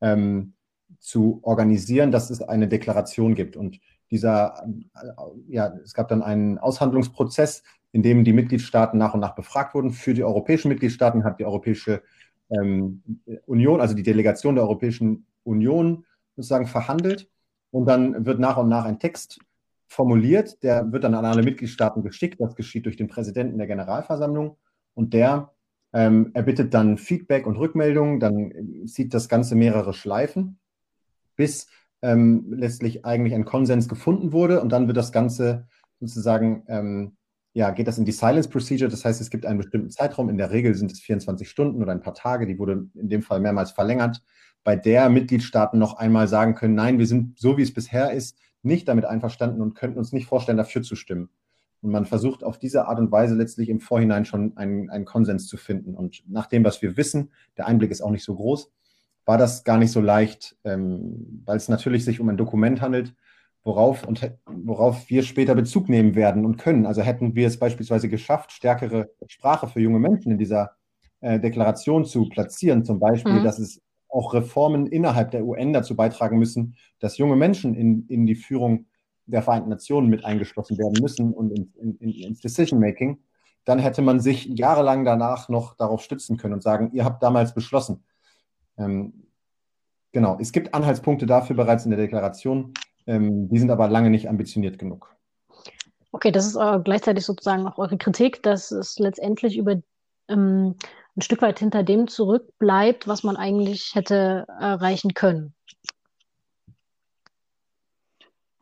ähm, 0.00 0.54
zu 1.00 1.40
organisieren, 1.42 2.10
dass 2.10 2.30
es 2.30 2.42
eine 2.42 2.68
Deklaration 2.68 3.34
gibt. 3.34 3.56
Und 3.56 3.80
dieser, 4.10 4.66
ja, 5.48 5.74
es 5.82 5.94
gab 5.94 6.08
dann 6.08 6.22
einen 6.22 6.58
Aushandlungsprozess, 6.58 7.62
in 7.92 8.02
dem 8.02 8.24
die 8.24 8.32
Mitgliedstaaten 8.32 8.98
nach 8.98 9.14
und 9.14 9.20
nach 9.20 9.34
befragt 9.34 9.74
wurden. 9.74 9.90
Für 9.90 10.14
die 10.14 10.24
europäischen 10.24 10.68
Mitgliedstaaten 10.68 11.24
hat 11.24 11.38
die 11.38 11.44
Europäische 11.44 12.02
ähm, 12.50 13.02
Union, 13.46 13.80
also 13.80 13.94
die 13.94 14.02
Delegation 14.02 14.56
der 14.56 14.64
Europäischen 14.64 15.26
Union 15.44 16.04
sozusagen 16.36 16.66
verhandelt. 16.66 17.28
Und 17.70 17.86
dann 17.86 18.26
wird 18.26 18.38
nach 18.38 18.56
und 18.56 18.68
nach 18.68 18.84
ein 18.84 18.98
Text 18.98 19.40
formuliert, 19.86 20.62
der 20.62 20.92
wird 20.92 21.04
dann 21.04 21.14
an 21.14 21.24
alle 21.24 21.42
Mitgliedstaaten 21.42 22.02
geschickt. 22.02 22.40
Das 22.40 22.56
geschieht 22.56 22.86
durch 22.86 22.96
den 22.96 23.08
Präsidenten 23.08 23.58
der 23.58 23.66
Generalversammlung. 23.66 24.56
Und 24.94 25.14
der 25.14 25.52
ähm, 25.92 26.30
erbittet 26.34 26.74
dann 26.74 26.98
Feedback 26.98 27.46
und 27.46 27.56
Rückmeldungen. 27.56 28.20
Dann 28.20 28.86
zieht 28.86 29.14
das 29.14 29.28
Ganze 29.28 29.54
mehrere 29.54 29.92
Schleifen 29.92 30.58
bis 31.36 31.68
ähm, 32.02 32.46
letztlich 32.50 33.04
eigentlich 33.04 33.34
ein 33.34 33.44
Konsens 33.44 33.88
gefunden 33.88 34.32
wurde 34.32 34.60
und 34.60 34.70
dann 34.70 34.86
wird 34.86 34.96
das 34.96 35.12
Ganze 35.12 35.66
sozusagen, 36.00 36.64
ähm, 36.68 37.16
ja, 37.54 37.70
geht 37.70 37.86
das 37.86 37.98
in 37.98 38.04
die 38.04 38.12
Silence 38.12 38.48
Procedure, 38.48 38.90
das 38.90 39.04
heißt, 39.04 39.20
es 39.20 39.30
gibt 39.30 39.46
einen 39.46 39.58
bestimmten 39.58 39.90
Zeitraum, 39.90 40.28
in 40.28 40.36
der 40.36 40.50
Regel 40.50 40.74
sind 40.74 40.92
es 40.92 41.00
24 41.00 41.48
Stunden 41.48 41.82
oder 41.82 41.92
ein 41.92 42.00
paar 42.00 42.14
Tage, 42.14 42.46
die 42.46 42.58
wurde 42.58 42.88
in 42.94 43.08
dem 43.08 43.22
Fall 43.22 43.40
mehrmals 43.40 43.70
verlängert, 43.70 44.22
bei 44.64 44.76
der 44.76 45.08
Mitgliedstaaten 45.08 45.78
noch 45.78 45.94
einmal 45.94 46.26
sagen 46.26 46.54
können, 46.54 46.74
nein, 46.74 46.98
wir 46.98 47.06
sind 47.06 47.38
so, 47.38 47.56
wie 47.56 47.62
es 47.62 47.72
bisher 47.72 48.12
ist, 48.12 48.38
nicht 48.62 48.88
damit 48.88 49.04
einverstanden 49.04 49.60
und 49.60 49.74
könnten 49.74 49.98
uns 49.98 50.12
nicht 50.12 50.26
vorstellen, 50.26 50.58
dafür 50.58 50.82
zu 50.82 50.96
stimmen. 50.96 51.28
Und 51.82 51.90
man 51.90 52.06
versucht 52.06 52.42
auf 52.42 52.58
diese 52.58 52.88
Art 52.88 52.98
und 52.98 53.12
Weise 53.12 53.34
letztlich 53.34 53.68
im 53.68 53.80
Vorhinein 53.80 54.24
schon 54.24 54.56
einen, 54.56 54.88
einen 54.88 55.04
Konsens 55.04 55.46
zu 55.46 55.58
finden. 55.58 55.94
Und 55.94 56.24
nach 56.26 56.46
dem, 56.46 56.64
was 56.64 56.80
wir 56.80 56.96
wissen, 56.96 57.30
der 57.58 57.66
Einblick 57.66 57.90
ist 57.90 58.00
auch 58.00 58.10
nicht 58.10 58.24
so 58.24 58.34
groß, 58.34 58.72
war 59.24 59.38
das 59.38 59.64
gar 59.64 59.78
nicht 59.78 59.90
so 59.90 60.00
leicht, 60.00 60.56
ähm, 60.64 61.42
weil 61.44 61.56
es 61.56 61.68
natürlich 61.68 62.04
sich 62.04 62.20
um 62.20 62.28
ein 62.28 62.36
Dokument 62.36 62.80
handelt, 62.80 63.14
worauf, 63.62 64.06
und, 64.06 64.30
worauf 64.46 65.08
wir 65.08 65.22
später 65.22 65.54
Bezug 65.54 65.88
nehmen 65.88 66.14
werden 66.14 66.44
und 66.44 66.58
können. 66.58 66.86
Also 66.86 67.02
hätten 67.02 67.34
wir 67.34 67.46
es 67.46 67.58
beispielsweise 67.58 68.08
geschafft, 68.08 68.52
stärkere 68.52 69.10
Sprache 69.26 69.68
für 69.68 69.80
junge 69.80 69.98
Menschen 69.98 70.32
in 70.32 70.38
dieser 70.38 70.72
äh, 71.20 71.40
Deklaration 71.40 72.04
zu 72.04 72.28
platzieren, 72.28 72.84
zum 72.84 73.00
Beispiel, 73.00 73.40
mhm. 73.40 73.44
dass 73.44 73.58
es 73.58 73.80
auch 74.08 74.34
Reformen 74.34 74.86
innerhalb 74.86 75.30
der 75.32 75.44
UN 75.44 75.72
dazu 75.72 75.96
beitragen 75.96 76.38
müssen, 76.38 76.76
dass 77.00 77.18
junge 77.18 77.36
Menschen 77.36 77.74
in, 77.74 78.06
in 78.08 78.26
die 78.26 78.36
Führung 78.36 78.86
der 79.26 79.42
Vereinten 79.42 79.70
Nationen 79.70 80.08
mit 80.08 80.24
eingeschlossen 80.24 80.78
werden 80.78 81.00
müssen 81.00 81.32
und 81.32 81.50
in, 81.50 81.72
in, 81.80 81.96
in, 81.96 82.10
ins 82.10 82.40
Decision-Making, 82.40 83.18
dann 83.64 83.78
hätte 83.78 84.02
man 84.02 84.20
sich 84.20 84.44
jahrelang 84.44 85.04
danach 85.04 85.48
noch 85.48 85.74
darauf 85.76 86.02
stützen 86.02 86.36
können 86.36 86.54
und 86.54 86.62
sagen, 86.62 86.90
ihr 86.92 87.04
habt 87.04 87.22
damals 87.22 87.54
beschlossen. 87.54 88.04
Ähm, 88.78 89.26
genau, 90.12 90.38
es 90.40 90.52
gibt 90.52 90.74
Anhaltspunkte 90.74 91.26
dafür 91.26 91.56
bereits 91.56 91.84
in 91.84 91.90
der 91.90 92.00
Deklaration, 92.00 92.74
ähm, 93.06 93.48
die 93.48 93.58
sind 93.58 93.70
aber 93.70 93.88
lange 93.88 94.10
nicht 94.10 94.28
ambitioniert 94.28 94.78
genug. 94.78 95.14
Okay, 96.12 96.30
das 96.30 96.46
ist 96.46 96.56
äh, 96.56 96.80
gleichzeitig 96.82 97.24
sozusagen 97.24 97.66
auch 97.66 97.78
eure 97.78 97.98
Kritik, 97.98 98.42
dass 98.42 98.70
es 98.70 98.98
letztendlich 98.98 99.58
über 99.58 99.82
ähm, 100.28 100.76
ein 101.16 101.22
Stück 101.22 101.42
weit 101.42 101.58
hinter 101.58 101.82
dem 101.82 102.08
zurückbleibt, 102.08 103.06
was 103.06 103.22
man 103.22 103.36
eigentlich 103.36 103.94
hätte 103.94 104.46
erreichen 104.48 105.14
können. 105.14 105.54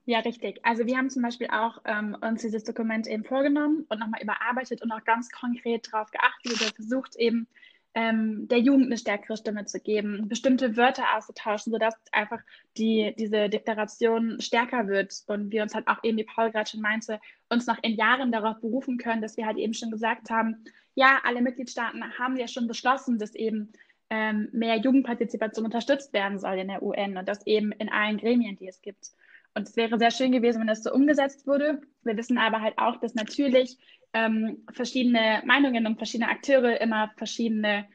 Ja, 0.05 0.19
richtig. 0.21 0.61
Also 0.65 0.85
wir 0.87 0.97
haben 0.97 1.11
zum 1.11 1.23
Beispiel 1.23 1.47
auch 1.49 1.81
ähm, 1.85 2.17
uns 2.21 2.43
dieses 2.43 2.65
Dokument 2.65 3.07
eben 3.07 3.25
vorgenommen 3.25 3.87
und 3.89 4.01
nochmal 4.01 4.21
überarbeitet 4.21 4.83
und 4.83 4.91
auch 4.91 5.05
ganz 5.05 5.31
konkret 5.31 5.89
darauf 5.93 6.11
geachtet 6.11 6.61
oder 6.61 6.75
versucht 6.75 7.15
eben 7.17 7.47
ähm, 7.95 8.49
der 8.49 8.59
Jugend 8.59 8.87
eine 8.87 8.97
stärkere 8.97 9.37
Stimme 9.37 9.67
zu 9.67 9.79
geben, 9.81 10.29
bestimmte 10.29 10.77
Wörter 10.77 11.05
auszutauschen, 11.17 11.73
sodass 11.73 11.95
einfach 12.11 12.41
die, 12.77 13.15
diese 13.19 13.49
Deklaration 13.49 14.41
stärker 14.41 14.89
wird 14.89 15.15
und 15.27 15.51
wir 15.51 15.63
uns 15.63 15.75
halt 15.75 15.89
auch 15.89 16.03
eben, 16.03 16.17
wie 16.17 16.25
Paul 16.25 16.51
gerade 16.51 16.71
schon 16.71 16.81
meinte, 16.81 17.21
uns 17.51 17.67
noch 17.67 17.79
in 17.83 17.95
Jahren 17.95 18.33
darauf 18.33 18.61
berufen 18.61 18.97
können, 18.97 19.21
dass 19.21 19.37
wir 19.37 19.47
halt 19.47 19.59
eben 19.59 19.75
schon 19.75 19.91
gesagt 19.91 20.31
haben, 20.31 20.65
ja, 20.95 21.21
alle 21.25 21.43
Mitgliedstaaten 21.43 22.03
haben 22.19 22.37
ja 22.37 22.49
schon 22.49 22.67
beschlossen, 22.67 23.19
dass 23.19 23.35
eben 23.35 23.73
ähm, 24.11 24.49
mehr 24.53 24.77
Jugendpartizipation 24.77 25.65
unterstützt 25.65 26.13
werden 26.13 26.39
soll 26.39 26.59
in 26.59 26.69
der 26.69 26.83
UN 26.83 27.17
und 27.17 27.29
das 27.29 27.47
eben 27.47 27.73
in 27.73 27.89
allen 27.89 28.19
Gremien, 28.19 28.57
die 28.57 28.69
es 28.69 28.83
gibt. 28.83 29.11
Und 29.55 29.69
es 29.69 29.77
wäre 29.77 29.99
sehr 29.99 30.11
schön 30.11 30.33
gewesen, 30.33 30.61
wenn 30.61 30.67
das 30.67 30.83
so 30.83 30.93
umgesetzt 30.93 31.47
wurde. 31.47 31.83
Wir 32.05 32.17
wissen 32.17 32.39
aber 32.39 32.61
halt 32.61 32.79
auch, 32.79 32.97
dass 33.01 33.15
natürlich 33.15 33.77
ähm, 34.15 34.65
verschiedene 34.73 35.43
Meinungen 35.45 35.87
und 35.87 35.97
verschiedene 35.97 36.31
Akteure 36.31 36.81
immer 36.81 37.11
verschiedene, 37.17 37.87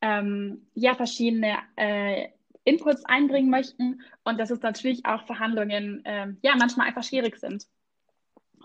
ähm, 0.00 0.66
ja, 0.74 0.94
verschiedene 0.94 1.58
äh, 1.76 2.28
Inputs 2.64 3.04
einbringen 3.04 3.50
möchten 3.50 4.02
und 4.24 4.38
dass 4.38 4.50
es 4.50 4.62
natürlich 4.62 5.04
auch 5.06 5.24
Verhandlungen, 5.26 6.04
äh, 6.04 6.28
ja, 6.42 6.54
manchmal 6.56 6.88
einfach 6.88 7.04
schwierig 7.04 7.36
sind. 7.38 7.66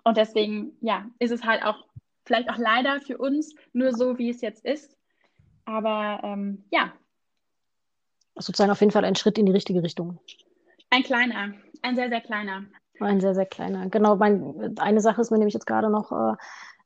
Und 0.03 0.17
deswegen, 0.17 0.77
ja, 0.81 1.09
ist 1.19 1.31
es 1.31 1.43
halt 1.43 1.63
auch 1.63 1.83
vielleicht 2.25 2.49
auch 2.49 2.57
leider 2.57 3.01
für 3.01 3.17
uns 3.17 3.55
nur 3.73 3.93
so, 3.93 4.17
wie 4.17 4.29
es 4.29 4.41
jetzt 4.41 4.65
ist. 4.65 4.95
Aber 5.65 6.21
ähm, 6.23 6.65
ja. 6.71 6.93
Sozusagen 8.35 8.71
auf 8.71 8.81
jeden 8.81 8.91
Fall 8.91 9.05
ein 9.05 9.15
Schritt 9.15 9.37
in 9.37 9.45
die 9.45 9.51
richtige 9.51 9.81
Richtung. 9.81 10.19
Ein 10.89 11.03
kleiner, 11.03 11.53
ein 11.81 11.95
sehr, 11.95 12.09
sehr 12.09 12.21
kleiner. 12.21 12.65
Ein 12.99 13.19
sehr, 13.19 13.35
sehr 13.35 13.45
kleiner. 13.45 13.89
Genau, 13.89 14.15
mein, 14.15 14.77
eine 14.79 15.01
Sache 15.01 15.21
ist 15.21 15.31
mir 15.31 15.37
nämlich 15.37 15.53
jetzt 15.53 15.67
gerade 15.67 15.89
noch, 15.89 16.11
äh, 16.11 16.35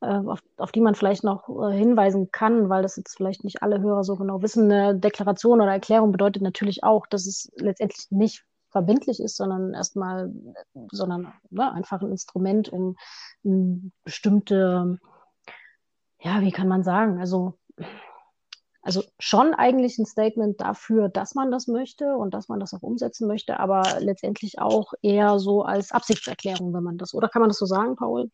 äh, 0.01 0.25
auf, 0.25 0.39
auf, 0.57 0.71
die 0.71 0.81
man 0.81 0.95
vielleicht 0.95 1.23
noch 1.23 1.49
äh, 1.49 1.77
hinweisen 1.77 2.31
kann, 2.31 2.69
weil 2.69 2.81
das 2.81 2.95
jetzt 2.95 3.17
vielleicht 3.17 3.43
nicht 3.43 3.61
alle 3.61 3.81
Hörer 3.81 4.03
so 4.03 4.15
genau 4.15 4.41
wissen. 4.41 4.71
Eine 4.71 4.97
Deklaration 4.97 5.61
oder 5.61 5.71
Erklärung 5.71 6.11
bedeutet 6.11 6.41
natürlich 6.41 6.83
auch, 6.83 7.05
dass 7.05 7.27
es 7.27 7.51
letztendlich 7.55 8.07
nicht 8.09 8.45
verbindlich 8.71 9.19
ist, 9.19 9.35
sondern 9.35 9.73
erstmal, 9.73 10.31
sondern 10.91 11.33
ne, 11.49 11.71
einfach 11.71 12.01
ein 12.01 12.11
Instrument, 12.11 12.69
um, 12.69 12.95
um 13.43 13.91
bestimmte, 14.03 14.99
ja, 16.21 16.41
wie 16.41 16.51
kann 16.51 16.67
man 16.67 16.83
sagen, 16.83 17.19
also 17.19 17.57
also 18.81 19.03
schon 19.19 19.53
eigentlich 19.53 19.97
ein 19.97 20.05
Statement 20.05 20.61
dafür, 20.61 21.09
dass 21.09 21.35
man 21.35 21.51
das 21.51 21.67
möchte 21.67 22.15
und 22.15 22.33
dass 22.33 22.47
man 22.47 22.59
das 22.59 22.73
auch 22.73 22.81
umsetzen 22.81 23.27
möchte, 23.27 23.59
aber 23.59 23.83
letztendlich 23.99 24.59
auch 24.59 24.93
eher 25.01 25.39
so 25.39 25.63
als 25.63 25.91
Absichtserklärung, 25.91 26.73
wenn 26.73 26.83
man 26.83 26.97
das, 26.97 27.13
oder 27.13 27.27
kann 27.27 27.41
man 27.41 27.49
das 27.49 27.57
so 27.57 27.65
sagen, 27.65 27.95
Paul? 27.95 28.29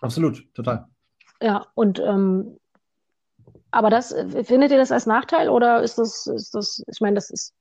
Absolut, 0.00 0.52
total. 0.54 0.86
Ja, 1.40 1.66
und 1.74 2.00
ähm, 2.00 2.58
aber 3.70 3.90
das, 3.90 4.14
findet 4.44 4.70
ihr 4.70 4.78
das 4.78 4.92
als 4.92 5.06
Nachteil 5.06 5.48
oder 5.48 5.82
ist 5.82 5.98
das, 5.98 6.26
ist 6.26 6.54
das, 6.54 6.82
ich 6.90 7.00
meine, 7.00 7.14
das 7.14 7.30
ist 7.30 7.54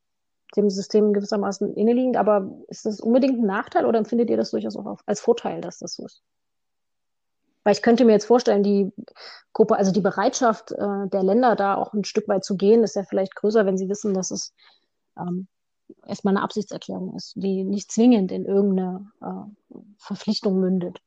dem 0.56 0.70
System 0.70 1.14
gewissermaßen 1.14 1.76
inneliegend, 1.76 2.18
aber 2.18 2.50
ist 2.68 2.86
das 2.86 3.02
unbedingt 3.02 3.40
ein 3.40 3.46
Nachteil 3.46 3.86
oder 3.86 4.00
empfindet 4.00 4.30
ihr 4.30 4.38
das 4.38 4.52
durchaus 4.52 4.76
auch 4.78 5.02
als 5.06 5.20
Vorteil, 5.20 5.62
dass 5.62 5.80
das 5.80 5.96
so 5.96 6.06
ist? 6.06 6.24
Weil 7.66 7.74
ich 7.74 7.82
könnte 7.82 8.06
mir 8.06 8.12
jetzt 8.12 8.28
vorstellen, 8.28 8.62
die 8.62 8.94
Gruppe, 9.52 9.76
also 9.76 9.92
die 9.92 10.02
Bereitschaft 10.02 10.72
äh, 10.72 11.08
der 11.08 11.24
Länder, 11.24 11.56
da 11.56 11.76
auch 11.76 11.94
ein 11.94 12.04
Stück 12.04 12.28
weit 12.28 12.46
zu 12.46 12.56
gehen, 12.56 12.84
ist 12.84 12.96
ja 12.96 13.04
vielleicht 13.04 13.36
größer, 13.36 13.66
wenn 13.66 13.78
sie 13.78 13.90
wissen, 13.90 14.14
dass 14.14 14.30
es 14.30 14.54
ähm, 15.18 15.48
erstmal 16.06 16.36
eine 16.36 16.44
Absichtserklärung 16.44 17.16
ist, 17.16 17.34
die 17.36 17.64
nicht 17.64 17.92
zwingend 17.92 18.32
in 18.32 18.46
irgendeine 18.46 19.12
äh, 19.20 19.78
Verpflichtung 19.98 20.60
mündet. 20.60 21.02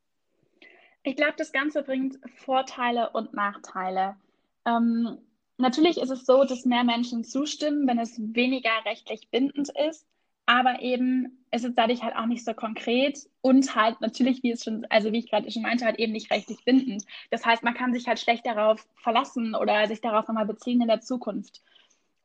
Ich 1.03 1.15
glaube, 1.15 1.35
das 1.37 1.53
Ganze 1.53 1.81
bringt 1.81 2.19
Vorteile 2.35 3.11
und 3.11 3.33
Nachteile. 3.33 4.17
Ähm, 4.65 5.17
natürlich 5.57 5.97
ist 5.97 6.11
es 6.11 6.25
so, 6.25 6.43
dass 6.43 6.65
mehr 6.65 6.83
Menschen 6.83 7.23
zustimmen, 7.23 7.87
wenn 7.87 7.99
es 7.99 8.19
weniger 8.19 8.71
rechtlich 8.85 9.29
bindend 9.31 9.69
ist 9.87 10.05
aber 10.49 10.81
eben 10.81 11.37
ist 11.51 11.63
es 11.63 11.75
dadurch 11.75 12.01
halt 12.01 12.15
auch 12.15 12.25
nicht 12.25 12.43
so 12.43 12.55
konkret 12.55 13.19
und 13.41 13.75
halt 13.75 14.01
natürlich, 14.01 14.41
wie 14.41 14.49
es 14.49 14.63
schon, 14.63 14.83
also 14.89 15.11
wie 15.11 15.19
ich 15.19 15.29
gerade 15.29 15.51
schon 15.51 15.61
meinte, 15.61 15.85
halt 15.85 15.99
eben 15.99 16.11
nicht 16.11 16.31
rechtlich 16.31 16.65
bindend. 16.65 17.05
Das 17.29 17.45
heißt, 17.45 17.61
man 17.61 17.75
kann 17.75 17.93
sich 17.93 18.07
halt 18.07 18.19
schlecht 18.19 18.47
darauf 18.47 18.87
verlassen 18.95 19.53
oder 19.53 19.87
sich 19.87 20.01
darauf 20.01 20.27
nochmal 20.27 20.47
beziehen 20.47 20.81
in 20.81 20.87
der 20.87 21.01
Zukunft. 21.01 21.61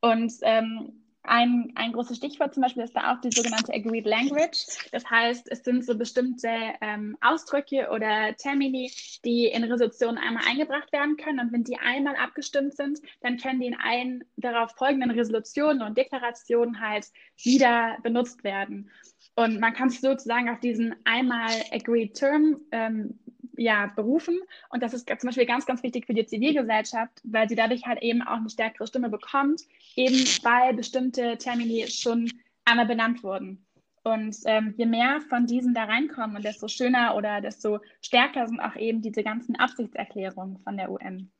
Und 0.00 0.32
ähm, 0.40 1.03
ein, 1.24 1.72
ein 1.74 1.92
großes 1.92 2.18
Stichwort 2.18 2.54
zum 2.54 2.62
Beispiel 2.62 2.84
ist 2.84 2.94
da 2.94 3.12
auch 3.12 3.20
die 3.20 3.30
sogenannte 3.30 3.72
Agreed 3.72 4.06
Language. 4.06 4.66
Das 4.92 5.08
heißt, 5.08 5.50
es 5.50 5.64
sind 5.64 5.84
so 5.84 5.96
bestimmte 5.96 6.48
ähm, 6.80 7.16
Ausdrücke 7.20 7.88
oder 7.90 8.36
Termini, 8.36 8.92
die 9.24 9.46
in 9.46 9.64
Resolutionen 9.64 10.18
einmal 10.18 10.44
eingebracht 10.46 10.92
werden 10.92 11.16
können. 11.16 11.40
Und 11.40 11.52
wenn 11.52 11.64
die 11.64 11.78
einmal 11.78 12.16
abgestimmt 12.16 12.74
sind, 12.74 13.00
dann 13.22 13.38
können 13.38 13.60
die 13.60 13.66
in 13.66 13.76
allen 13.78 14.24
darauf 14.36 14.72
folgenden 14.76 15.10
Resolutionen 15.10 15.82
und 15.82 15.96
Deklarationen 15.96 16.80
halt 16.80 17.06
wieder 17.42 17.96
benutzt 18.02 18.44
werden. 18.44 18.90
Und 19.34 19.58
man 19.60 19.72
kann 19.72 19.90
sich 19.90 20.00
sozusagen 20.00 20.50
auf 20.50 20.60
diesen 20.60 20.94
einmal 21.04 21.50
Agreed 21.72 22.14
Term 22.14 22.60
ähm, 22.70 23.18
ja, 23.56 23.92
berufen. 23.94 24.38
Und 24.70 24.82
das 24.82 24.94
ist 24.94 25.08
zum 25.08 25.28
Beispiel 25.28 25.46
ganz, 25.46 25.66
ganz 25.66 25.82
wichtig 25.82 26.06
für 26.06 26.14
die 26.14 26.26
Zivilgesellschaft, 26.26 27.20
weil 27.24 27.48
sie 27.48 27.54
dadurch 27.54 27.84
halt 27.86 28.02
eben 28.02 28.22
auch 28.22 28.36
eine 28.36 28.50
stärkere 28.50 28.86
Stimme 28.86 29.08
bekommt, 29.08 29.62
eben 29.96 30.16
weil 30.42 30.74
bestimmte 30.74 31.36
Termini 31.38 31.86
schon 31.88 32.30
einmal 32.64 32.86
benannt 32.86 33.22
wurden. 33.22 33.64
Und 34.04 34.36
ähm, 34.44 34.74
je 34.76 34.84
mehr 34.84 35.20
von 35.28 35.46
diesen 35.46 35.72
da 35.72 35.84
reinkommen, 35.84 36.36
und 36.36 36.44
desto 36.44 36.68
schöner 36.68 37.16
oder 37.16 37.40
desto 37.40 37.80
stärker 38.02 38.46
sind 38.46 38.60
auch 38.60 38.76
eben 38.76 39.00
diese 39.00 39.22
ganzen 39.22 39.56
Absichtserklärungen 39.56 40.58
von 40.58 40.76
der 40.76 40.90
UN. 40.90 41.30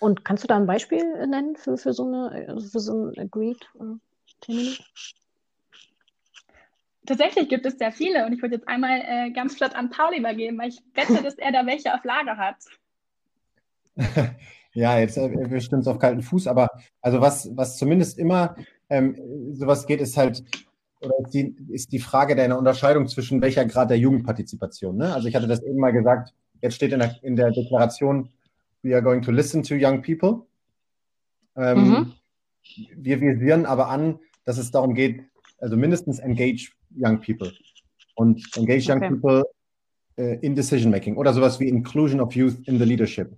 Und 0.00 0.24
kannst 0.24 0.44
du 0.44 0.48
da 0.48 0.56
ein 0.56 0.66
Beispiel 0.66 1.02
nennen 1.26 1.56
für, 1.56 1.78
für, 1.78 1.92
so, 1.92 2.06
eine, 2.06 2.58
für 2.60 2.80
so 2.80 3.06
ein 3.06 3.18
Agreed 3.18 3.66
äh? 3.78 4.74
Tatsächlich 7.06 7.48
gibt 7.48 7.64
es 7.64 7.78
sehr 7.78 7.92
viele 7.92 8.26
und 8.26 8.32
ich 8.32 8.42
würde 8.42 8.56
jetzt 8.56 8.68
einmal 8.68 9.00
äh, 9.00 9.30
ganz 9.30 9.56
flott 9.56 9.74
an 9.74 9.90
Paul 9.90 10.14
übergeben, 10.16 10.58
weil 10.58 10.68
ich 10.68 10.80
wette, 10.94 11.22
dass 11.22 11.34
er 11.34 11.50
da 11.50 11.64
welche 11.66 11.94
auf 11.94 12.04
Lager 12.04 12.36
hat. 12.36 12.56
ja, 14.74 14.98
jetzt 14.98 15.16
äh, 15.16 15.30
wir 15.30 15.60
stimmen 15.60 15.80
es 15.80 15.88
auf 15.88 15.98
kalten 15.98 16.22
Fuß, 16.22 16.46
aber 16.46 16.68
also 17.00 17.20
was, 17.20 17.50
was 17.56 17.78
zumindest 17.78 18.18
immer 18.18 18.54
ähm, 18.90 19.16
sowas 19.52 19.86
geht, 19.86 20.00
ist 20.00 20.16
halt, 20.18 20.44
oder 21.00 21.14
ist 21.24 21.32
die, 21.32 21.56
ist 21.68 21.92
die 21.92 21.98
Frage 21.98 22.36
der 22.36 22.56
Unterscheidung 22.56 23.08
zwischen 23.08 23.40
welcher 23.40 23.64
Grad 23.64 23.88
der 23.88 23.98
Jugendpartizipation. 23.98 24.96
Ne? 24.96 25.14
Also 25.14 25.28
ich 25.28 25.34
hatte 25.34 25.48
das 25.48 25.62
eben 25.62 25.78
mal 25.78 25.92
gesagt, 25.92 26.34
jetzt 26.60 26.74
steht 26.74 26.92
in 26.92 26.98
der, 26.98 27.16
in 27.22 27.34
der 27.34 27.50
Deklaration, 27.50 28.30
we 28.82 28.92
are 28.94 29.02
going 29.02 29.22
to 29.22 29.30
listen 29.30 29.62
to 29.62 29.74
young 29.74 30.02
people. 30.02 30.46
Ähm, 31.56 31.88
mhm. 31.88 32.12
Wir 32.94 33.20
visieren 33.20 33.64
aber 33.64 33.88
an, 33.88 34.18
dass 34.44 34.58
es 34.58 34.70
darum 34.70 34.94
geht, 34.94 35.24
also 35.58 35.76
mindestens 35.76 36.18
engage 36.18 36.72
young 36.96 37.20
people 37.20 37.52
und 38.14 38.44
engage 38.56 38.88
young 38.88 38.98
okay. 38.98 39.08
people 39.08 39.44
uh, 40.18 40.38
in 40.40 40.54
decision 40.54 40.90
making 40.90 41.16
oder 41.16 41.32
sowas 41.32 41.60
wie 41.60 41.68
Inclusion 41.68 42.20
of 42.20 42.34
Youth 42.34 42.56
in 42.66 42.78
the 42.78 42.84
Leadership. 42.84 43.36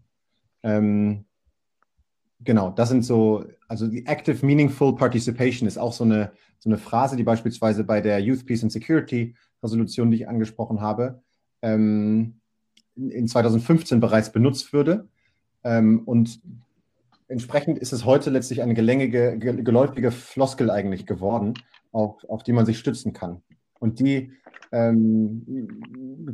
Ähm, 0.63 1.25
genau, 2.41 2.71
das 2.71 2.89
sind 2.89 3.05
so, 3.05 3.45
also 3.69 3.87
die 3.87 4.07
Active 4.07 4.45
Meaningful 4.45 4.95
Participation 4.95 5.67
ist 5.67 5.79
auch 5.79 5.93
so 5.93 6.05
eine, 6.05 6.33
so 6.59 6.69
eine 6.69 6.79
Phrase, 6.79 7.17
die 7.17 7.25
beispielsweise 7.25 7.85
bei 7.85 8.01
der 8.01 8.21
Youth 8.21 8.47
Peace 8.47 8.63
and 8.63 8.73
Security 8.73 9.35
Resolution, 9.63 10.11
die 10.11 10.19
ich 10.19 10.29
angesprochen 10.29 10.81
habe, 10.81 11.23
ähm, 11.63 12.41
in 12.97 13.27
2015 13.27 14.01
bereits 14.01 14.33
benutzt 14.33 14.73
würde. 14.73 15.09
Ähm, 15.65 16.03
und 16.05 16.41
entsprechend 17.29 17.79
ist 17.79 17.93
es 17.93 18.05
heute 18.05 18.31
letztlich 18.31 18.63
eine 18.63 18.75
gelängige, 18.75 19.39
geläufige 19.39 20.11
Floskel 20.11 20.71
eigentlich 20.71 21.07
geworden, 21.07 21.55
auf, 21.93 22.25
auf 22.25 22.43
die 22.43 22.53
man 22.53 22.67
sich 22.67 22.79
stützen 22.79 23.13
kann. 23.13 23.43
Und 23.79 24.01
die 24.01 24.33
ähm, 24.73 25.45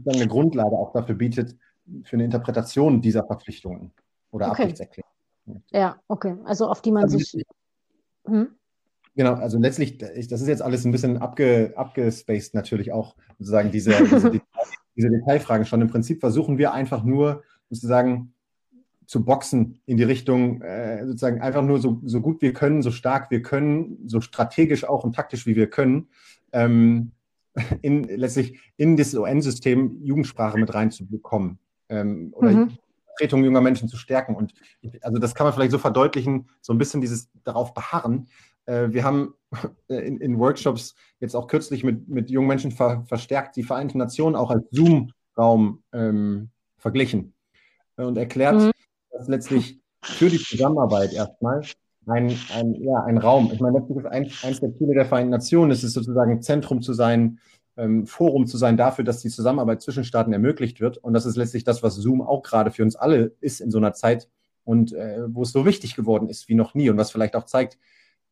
eine 0.07 0.29
Grundlage 0.29 0.77
auch 0.77 0.93
dafür 0.93 1.15
bietet, 1.15 1.57
für 2.05 2.17
eine 2.17 2.25
Interpretation 2.25 3.01
dieser 3.01 3.25
Verpflichtungen 3.25 3.93
oder 4.31 4.51
okay. 4.51 4.63
Absichtserklärungen. 4.63 5.65
Ja, 5.71 5.99
okay. 6.09 6.37
Also 6.45 6.69
auf 6.69 6.83
die 6.83 6.93
man 6.93 7.05
also 7.05 7.19
sich. 7.19 7.45
Hm? 8.27 8.49
Genau, 9.17 9.35
also 9.35 9.59
letztlich, 9.59 9.99
das 9.99 10.41
ist 10.41 10.47
jetzt 10.47 10.63
alles 10.63 10.85
ein 10.85 10.93
bisschen 10.93 11.17
abge, 11.19 11.73
abgespaced 11.75 12.55
natürlich 12.55 12.93
auch, 12.93 13.17
sozusagen 13.39 13.73
diese, 13.73 13.91
diese, 13.91 14.31
Detail, 14.31 14.65
diese 14.97 15.11
Detailfragen 15.11 15.67
schon. 15.67 15.81
Im 15.81 15.89
Prinzip 15.89 16.21
versuchen 16.21 16.57
wir 16.57 16.73
einfach 16.73 17.03
nur 17.03 17.43
sozusagen 17.69 18.33
zu 19.09 19.25
boxen 19.25 19.81
in 19.87 19.97
die 19.97 20.05
Richtung, 20.05 20.61
äh, 20.61 21.05
sozusagen 21.07 21.41
einfach 21.41 21.63
nur 21.63 21.81
so, 21.81 21.99
so 22.05 22.21
gut 22.21 22.43
wir 22.43 22.53
können, 22.53 22.83
so 22.83 22.91
stark 22.91 23.31
wir 23.31 23.41
können, 23.41 24.07
so 24.07 24.21
strategisch 24.21 24.85
auch 24.85 25.03
und 25.03 25.15
taktisch 25.15 25.47
wie 25.47 25.57
wir 25.57 25.69
können, 25.69 26.09
ähm, 26.53 27.13
in, 27.83 28.05
letztlich 28.05 28.61
in 28.77 28.99
das 28.99 29.15
UN-System 29.15 30.03
Jugendsprache 30.03 30.59
mit 30.59 30.75
reinzubekommen 30.75 31.59
ähm, 31.89 32.35
oder 32.35 32.51
mhm. 32.51 32.79
Vertretung 33.07 33.45
junger 33.45 33.63
Menschen 33.63 33.89
zu 33.89 33.97
stärken. 33.97 34.37
Und 34.37 34.53
also 35.01 35.19
das 35.19 35.35
kann 35.35 35.47
man 35.47 35.55
vielleicht 35.55 35.73
so 35.73 35.79
verdeutlichen, 35.79 36.51
so 36.61 36.75
ein 36.75 36.79
bisschen 36.79 37.01
dieses 37.01 37.31
darauf 37.45 37.73
beharren. 37.73 38.29
Äh, 38.67 38.89
wir 38.91 39.05
haben 39.05 39.33
in, 39.89 40.19
in, 40.19 40.39
Workshops 40.39 40.95
jetzt 41.19 41.35
auch 41.35 41.47
kürzlich 41.47 41.83
mit, 41.83 42.11
mit 42.11 42.29
jungen 42.29 42.49
Menschen 42.49 42.73
ver, 42.73 43.05
verstärkt 43.07 43.57
die 43.57 43.63
Vereinten 43.63 43.97
Nationen 43.97 44.37
auch 44.37 44.51
als 44.51 44.67
Zoom-Raum 44.71 45.83
ähm, 45.95 46.51
verglichen 46.77 47.33
und 47.97 48.19
erklärt, 48.19 48.61
mhm 48.61 48.71
dass 49.19 49.29
letztlich 49.29 49.81
für 50.01 50.31
die 50.31 50.39
Zusammenarbeit 50.39 51.13
erstmal 51.13 51.63
ein, 52.07 52.35
ein, 52.55 52.75
ja, 52.75 53.03
ein 53.05 53.19
Raum, 53.19 53.51
ich 53.53 53.61
meine, 53.61 53.79
letztlich 53.79 53.99
ist 53.99 54.07
eins, 54.07 54.45
eins 54.45 54.61
der 54.61 54.73
Ziele 54.75 54.95
der 54.95 55.07
Vereinten 55.07 55.31
Nationen, 55.31 55.73
ist 55.73 55.83
es 55.83 55.93
sozusagen 55.93 56.41
Zentrum 56.41 56.81
zu 56.81 56.95
sein, 56.95 57.41
ähm, 57.77 58.07
Forum 58.07 58.47
zu 58.47 58.57
sein 58.57 58.77
dafür, 58.77 59.05
dass 59.05 59.21
die 59.21 59.29
Zusammenarbeit 59.29 59.83
zwischen 59.83 60.05
Staaten 60.05 60.33
ermöglicht 60.33 60.81
wird. 60.81 60.99
Und 60.99 61.13
das 61.13 61.27
ist 61.27 61.37
letztlich 61.37 61.65
das, 61.65 61.83
was 61.83 61.97
Zoom 61.97 62.23
auch 62.23 62.43
gerade 62.43 62.71
für 62.71 62.83
uns 62.83 62.97
alle 62.97 63.33
ist 63.41 63.61
in 63.61 63.71
so 63.71 63.79
einer 63.79 63.93
Zeit 63.93 64.29
und 64.65 64.93
äh, 64.93 65.23
wo 65.29 65.43
es 65.43 65.53
so 65.53 65.67
wichtig 65.67 65.97
geworden 65.97 66.29
ist 66.29 66.49
wie 66.49 66.55
noch 66.55 66.75
nie 66.75 66.89
und 66.89 66.97
was 66.97 67.11
vielleicht 67.11 67.37
auch 67.37 67.45
zeigt, 67.45 67.77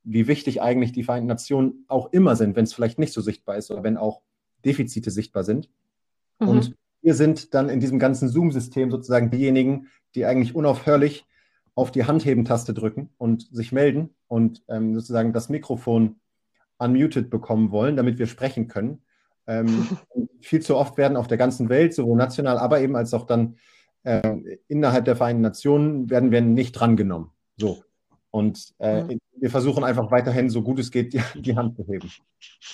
wie 0.04 0.28
wichtig 0.28 0.62
eigentlich 0.62 0.92
die 0.92 1.02
Vereinten 1.02 1.26
Nationen 1.26 1.84
auch 1.88 2.12
immer 2.12 2.36
sind, 2.36 2.54
wenn 2.54 2.64
es 2.64 2.72
vielleicht 2.72 2.98
nicht 2.98 3.12
so 3.12 3.20
sichtbar 3.20 3.56
ist 3.56 3.70
oder 3.70 3.82
wenn 3.82 3.96
auch 3.96 4.22
Defizite 4.64 5.10
sichtbar 5.10 5.42
sind. 5.42 5.68
Mhm. 6.38 6.48
Und 6.48 6.76
wir 7.06 7.14
sind 7.14 7.54
dann 7.54 7.68
in 7.68 7.78
diesem 7.78 8.00
ganzen 8.00 8.28
Zoom-System 8.28 8.90
sozusagen 8.90 9.30
diejenigen, 9.30 9.86
die 10.16 10.26
eigentlich 10.26 10.56
unaufhörlich 10.56 11.24
auf 11.76 11.92
die 11.92 12.04
Handheben-Taste 12.04 12.74
drücken 12.74 13.10
und 13.16 13.46
sich 13.52 13.70
melden 13.70 14.10
und 14.26 14.64
ähm, 14.66 14.92
sozusagen 14.92 15.32
das 15.32 15.48
Mikrofon 15.48 16.16
unmuted 16.78 17.30
bekommen 17.30 17.70
wollen, 17.70 17.94
damit 17.94 18.18
wir 18.18 18.26
sprechen 18.26 18.66
können. 18.66 19.04
Ähm, 19.46 19.86
viel 20.40 20.62
zu 20.62 20.76
oft 20.76 20.98
werden 20.98 21.16
auf 21.16 21.28
der 21.28 21.38
ganzen 21.38 21.68
Welt, 21.68 21.94
sowohl 21.94 22.16
national, 22.16 22.58
aber 22.58 22.80
eben 22.80 22.96
als 22.96 23.14
auch 23.14 23.24
dann 23.24 23.56
äh, 24.02 24.58
innerhalb 24.66 25.04
der 25.04 25.14
Vereinten 25.14 25.42
Nationen, 25.42 26.10
werden 26.10 26.32
wir 26.32 26.40
nicht 26.40 26.72
drangenommen. 26.72 27.30
So. 27.56 27.84
Und 28.30 28.74
äh, 28.78 29.04
mhm. 29.04 29.18
wir 29.38 29.50
versuchen 29.50 29.84
einfach 29.84 30.10
weiterhin, 30.10 30.50
so 30.50 30.62
gut 30.62 30.78
es 30.78 30.90
geht, 30.90 31.14
die, 31.14 31.22
die, 31.40 31.56
Hand 31.56 31.76
zu 31.76 31.84
heben. 31.86 32.10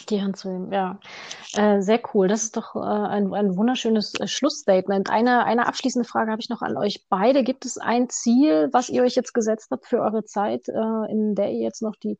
Die 0.08 0.20
Hand 0.20 0.36
zu 0.36 0.50
heben, 0.50 0.72
ja. 0.72 0.98
Äh, 1.54 1.80
sehr 1.82 2.00
cool. 2.12 2.28
Das 2.28 2.42
ist 2.42 2.56
doch 2.56 2.74
äh, 2.74 2.80
ein, 2.80 3.32
ein 3.32 3.56
wunderschönes 3.56 4.14
äh, 4.18 4.26
Schlussstatement. 4.26 5.10
Eine, 5.10 5.44
eine 5.44 5.66
abschließende 5.66 6.08
Frage 6.08 6.32
habe 6.32 6.42
ich 6.42 6.48
noch 6.48 6.62
an 6.62 6.76
euch 6.76 7.06
beide. 7.08 7.44
Gibt 7.44 7.64
es 7.64 7.78
ein 7.78 8.08
Ziel, 8.08 8.70
was 8.72 8.88
ihr 8.88 9.02
euch 9.02 9.14
jetzt 9.14 9.34
gesetzt 9.34 9.68
habt 9.70 9.86
für 9.86 10.00
eure 10.00 10.24
Zeit, 10.24 10.68
äh, 10.68 11.10
in 11.10 11.34
der 11.34 11.52
ihr 11.52 11.60
jetzt 11.60 11.82
noch 11.82 11.96
die 11.96 12.18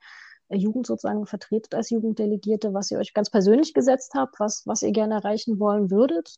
Jugend 0.49 0.87
sozusagen 0.87 1.27
vertretet 1.27 1.75
als 1.75 1.91
Jugenddelegierte, 1.91 2.75
was 2.75 2.91
ihr 2.91 2.99
euch 2.99 3.15
ganz 3.15 3.31
persönlich 3.31 3.75
gesetzt 3.75 4.13
habt, 4.15 4.39
was, 4.39 4.63
was 4.67 4.83
ihr 4.83 4.93
gerne 4.93 5.15
erreichen 5.15 5.59
wollen 5.59 5.91
würdet? 5.91 6.37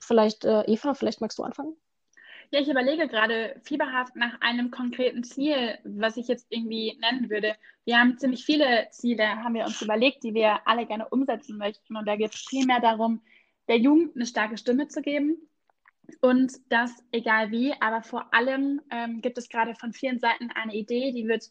Vielleicht, 0.00 0.44
äh, 0.44 0.62
Eva, 0.62 0.94
vielleicht 0.94 1.20
magst 1.20 1.38
du 1.38 1.42
anfangen? 1.42 1.76
Ja, 2.50 2.60
ich 2.60 2.68
überlege 2.68 3.08
gerade 3.08 3.60
fieberhaft 3.64 4.14
nach 4.14 4.40
einem 4.40 4.70
konkreten 4.70 5.24
Ziel, 5.24 5.78
was 5.84 6.16
ich 6.16 6.28
jetzt 6.28 6.46
irgendwie 6.50 6.96
nennen 7.00 7.28
würde. 7.28 7.56
Wir 7.84 7.98
haben 7.98 8.18
ziemlich 8.18 8.44
viele 8.44 8.88
Ziele, 8.90 9.26
haben 9.42 9.54
wir 9.54 9.64
uns 9.64 9.82
überlegt, 9.82 10.22
die 10.22 10.34
wir 10.34 10.66
alle 10.66 10.86
gerne 10.86 11.08
umsetzen 11.08 11.58
möchten. 11.58 11.96
Und 11.96 12.06
da 12.06 12.16
geht 12.16 12.34
es 12.34 12.44
primär 12.44 12.80
darum, 12.80 13.22
der 13.68 13.78
Jugend 13.78 14.14
eine 14.14 14.26
starke 14.26 14.58
Stimme 14.58 14.86
zu 14.88 15.02
geben. 15.02 15.36
Und 16.20 16.52
das 16.68 16.92
egal 17.10 17.50
wie, 17.50 17.74
aber 17.80 18.02
vor 18.02 18.32
allem 18.32 18.80
ähm, 18.90 19.20
gibt 19.22 19.38
es 19.38 19.48
gerade 19.48 19.74
von 19.74 19.92
vielen 19.92 20.20
Seiten 20.20 20.50
eine 20.54 20.74
Idee, 20.74 21.10
die 21.10 21.26
wird 21.26 21.50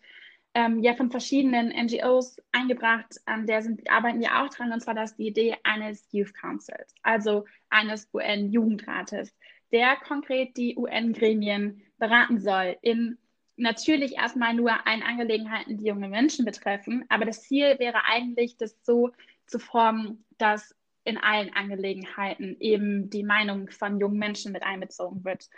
ähm, 0.54 0.82
ja 0.82 0.94
von 0.94 1.12
verschiedenen 1.12 1.68
NGOs 1.70 2.38
eingebracht, 2.54 3.20
an 3.26 3.46
der 3.46 3.62
sind, 3.62 3.90
arbeiten 3.92 4.22
wir 4.22 4.42
auch 4.42 4.50
dran, 4.50 4.72
und 4.72 4.80
zwar 4.80 4.94
das 4.94 5.18
die 5.18 5.28
Idee 5.28 5.58
eines 5.64 6.08
Youth 6.12 6.34
Councils, 6.34 6.96
also 7.04 7.46
eines 7.70 8.08
UN-Jugendrates 8.14 9.36
der 9.76 9.98
konkret 9.98 10.56
die 10.56 10.78
UN-Gremien 10.78 11.82
beraten 11.98 12.40
soll 12.40 12.78
in 12.82 13.18
natürlich 13.58 14.16
erstmal 14.16 14.54
nur 14.54 14.88
ein 14.88 15.04
Angelegenheiten, 15.04 15.78
die 15.78 15.88
junge 15.88 16.08
Menschen 16.08 16.46
betreffen. 16.46 17.04
Aber 17.10 17.26
das 17.26 17.42
Ziel 17.42 17.78
wäre 17.78 18.06
eigentlich, 18.06 18.56
das 18.56 18.78
so 18.84 19.12
zu 19.48 19.60
formen, 19.60 20.24
dass 20.38 20.74
in 21.04 21.18
allen 21.18 21.54
Angelegenheiten 21.54 22.56
eben 22.62 23.10
die 23.10 23.24
Meinung 23.24 23.70
von 23.70 24.00
jungen 24.00 24.18
Menschen 24.18 24.54
mit 24.54 24.64
einbezogen 24.64 25.26
wird. 25.26 25.50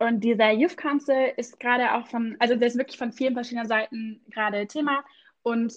Und 0.00 0.24
dieser 0.24 0.50
Youth 0.50 0.76
Council 0.76 1.32
ist 1.36 1.60
gerade 1.60 1.94
auch 1.94 2.08
von, 2.08 2.34
also 2.40 2.56
der 2.56 2.66
ist 2.66 2.76
wirklich 2.76 2.98
von 2.98 3.12
vielen 3.12 3.34
verschiedenen 3.34 3.68
Seiten 3.68 4.20
gerade 4.30 4.66
Thema. 4.66 5.04
Und 5.44 5.74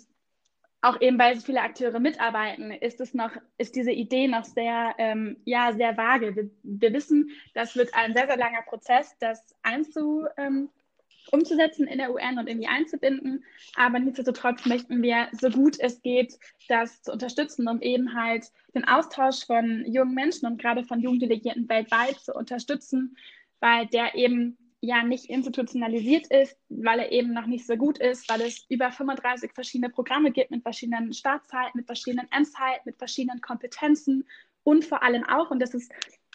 auch 0.88 1.02
eben, 1.02 1.20
weil 1.20 1.36
so 1.36 1.46
viele 1.46 1.62
Akteure 1.62 2.00
mitarbeiten, 2.00 2.72
ist 2.72 3.02
es 3.02 3.14
noch, 3.14 3.32
ist 3.58 3.76
diese 3.76 3.92
Idee 3.92 4.28
noch 4.28 4.46
sehr, 4.46 4.96
ähm, 4.98 5.38
ja, 5.44 5.74
sehr 5.74 5.98
vage. 5.98 6.36
Wir, 6.36 6.50
wir, 6.64 6.94
wissen, 6.94 7.30
das 7.54 7.76
wird 7.76 7.94
ein 7.94 8.14
sehr, 8.14 8.28
sehr 8.28 8.38
langer 8.38 8.62
Prozess, 8.64 9.16
das 9.20 9.44
einzu, 9.64 10.26
ähm, 10.38 10.70
umzusetzen 11.32 11.88
in 11.88 11.98
der 11.98 12.14
UN 12.14 12.40
und 12.40 12.48
irgendwie 12.48 12.70
einzubinden. 12.70 13.44
Aber 13.76 14.00
nichtsdestotrotz 14.00 14.66
möchten 14.66 15.02
wir, 15.02 15.28
so 15.34 15.50
gut 15.50 15.78
es 15.80 16.02
geht, 16.02 16.40
das 16.70 17.04
zu 17.04 17.12
unterstützen, 17.12 17.68
um 17.68 17.82
eben 17.82 18.14
halt 18.14 18.46
den 18.74 18.88
Austausch 18.88 19.46
von 19.46 19.84
jungen 19.86 20.14
Menschen 20.14 20.48
und 20.48 20.62
gerade 20.62 20.86
von 20.86 21.02
Jugenddelegierten 21.02 21.68
weltweit 21.68 22.20
zu 22.20 22.34
unterstützen, 22.34 23.18
weil 23.60 23.88
der 23.88 24.16
eben 24.16 24.58
ja 24.82 25.04
nicht 25.04 25.26
institutionalisiert 25.26 26.28
ist, 26.28 26.58
weil 26.70 27.00
er 27.00 27.12
eben 27.12 27.34
noch 27.34 27.48
nicht 27.48 27.66
so 27.66 27.76
gut 27.76 27.98
ist, 27.98 28.30
weil 28.30 28.42
es 28.42 28.66
über 28.70 28.92
35 28.92 29.52
verschiedene 29.54 29.90
Programme 29.90 30.32
gibt 30.32 30.52
mit 30.52 30.64
verschiedenen 30.64 31.14
Startzeiten, 31.14 31.72
mit 31.76 31.88
verschiedenen 31.88 32.32
Endzeiten, 32.32 32.82
mit 32.86 32.98
verschiedenen 32.98 33.42
Kompetenzen 33.42 34.26
und 34.64 34.86
vor 34.86 35.02
allem 35.02 35.24
auch, 35.24 35.50
und 35.50 35.60
das 35.60 35.74
ist 35.74 35.92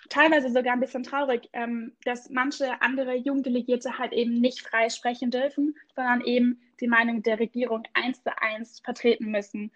teilweise 0.09 0.51
sogar 0.51 0.73
ein 0.73 0.81
bisschen 0.81 1.03
traurig, 1.03 1.49
ähm, 1.53 1.93
dass 2.05 2.31
manche 2.31 2.81
andere 2.81 3.15
Jugenddelegierte 3.15 3.99
halt 3.99 4.13
eben 4.13 4.41
nicht 4.41 4.61
frei 4.61 4.89
sprechen 4.89 5.31
dürfen, 5.31 5.77
sondern 5.95 6.23
eben 6.23 6.61
die 6.81 6.89
Meinung 6.89 7.23
der 7.23 7.39
Regierung 7.39 7.85
eins 7.95 8.23
zu 8.23 8.31
eins 8.41 8.81
vertreten 8.81 9.31
müssen. 9.31 9.71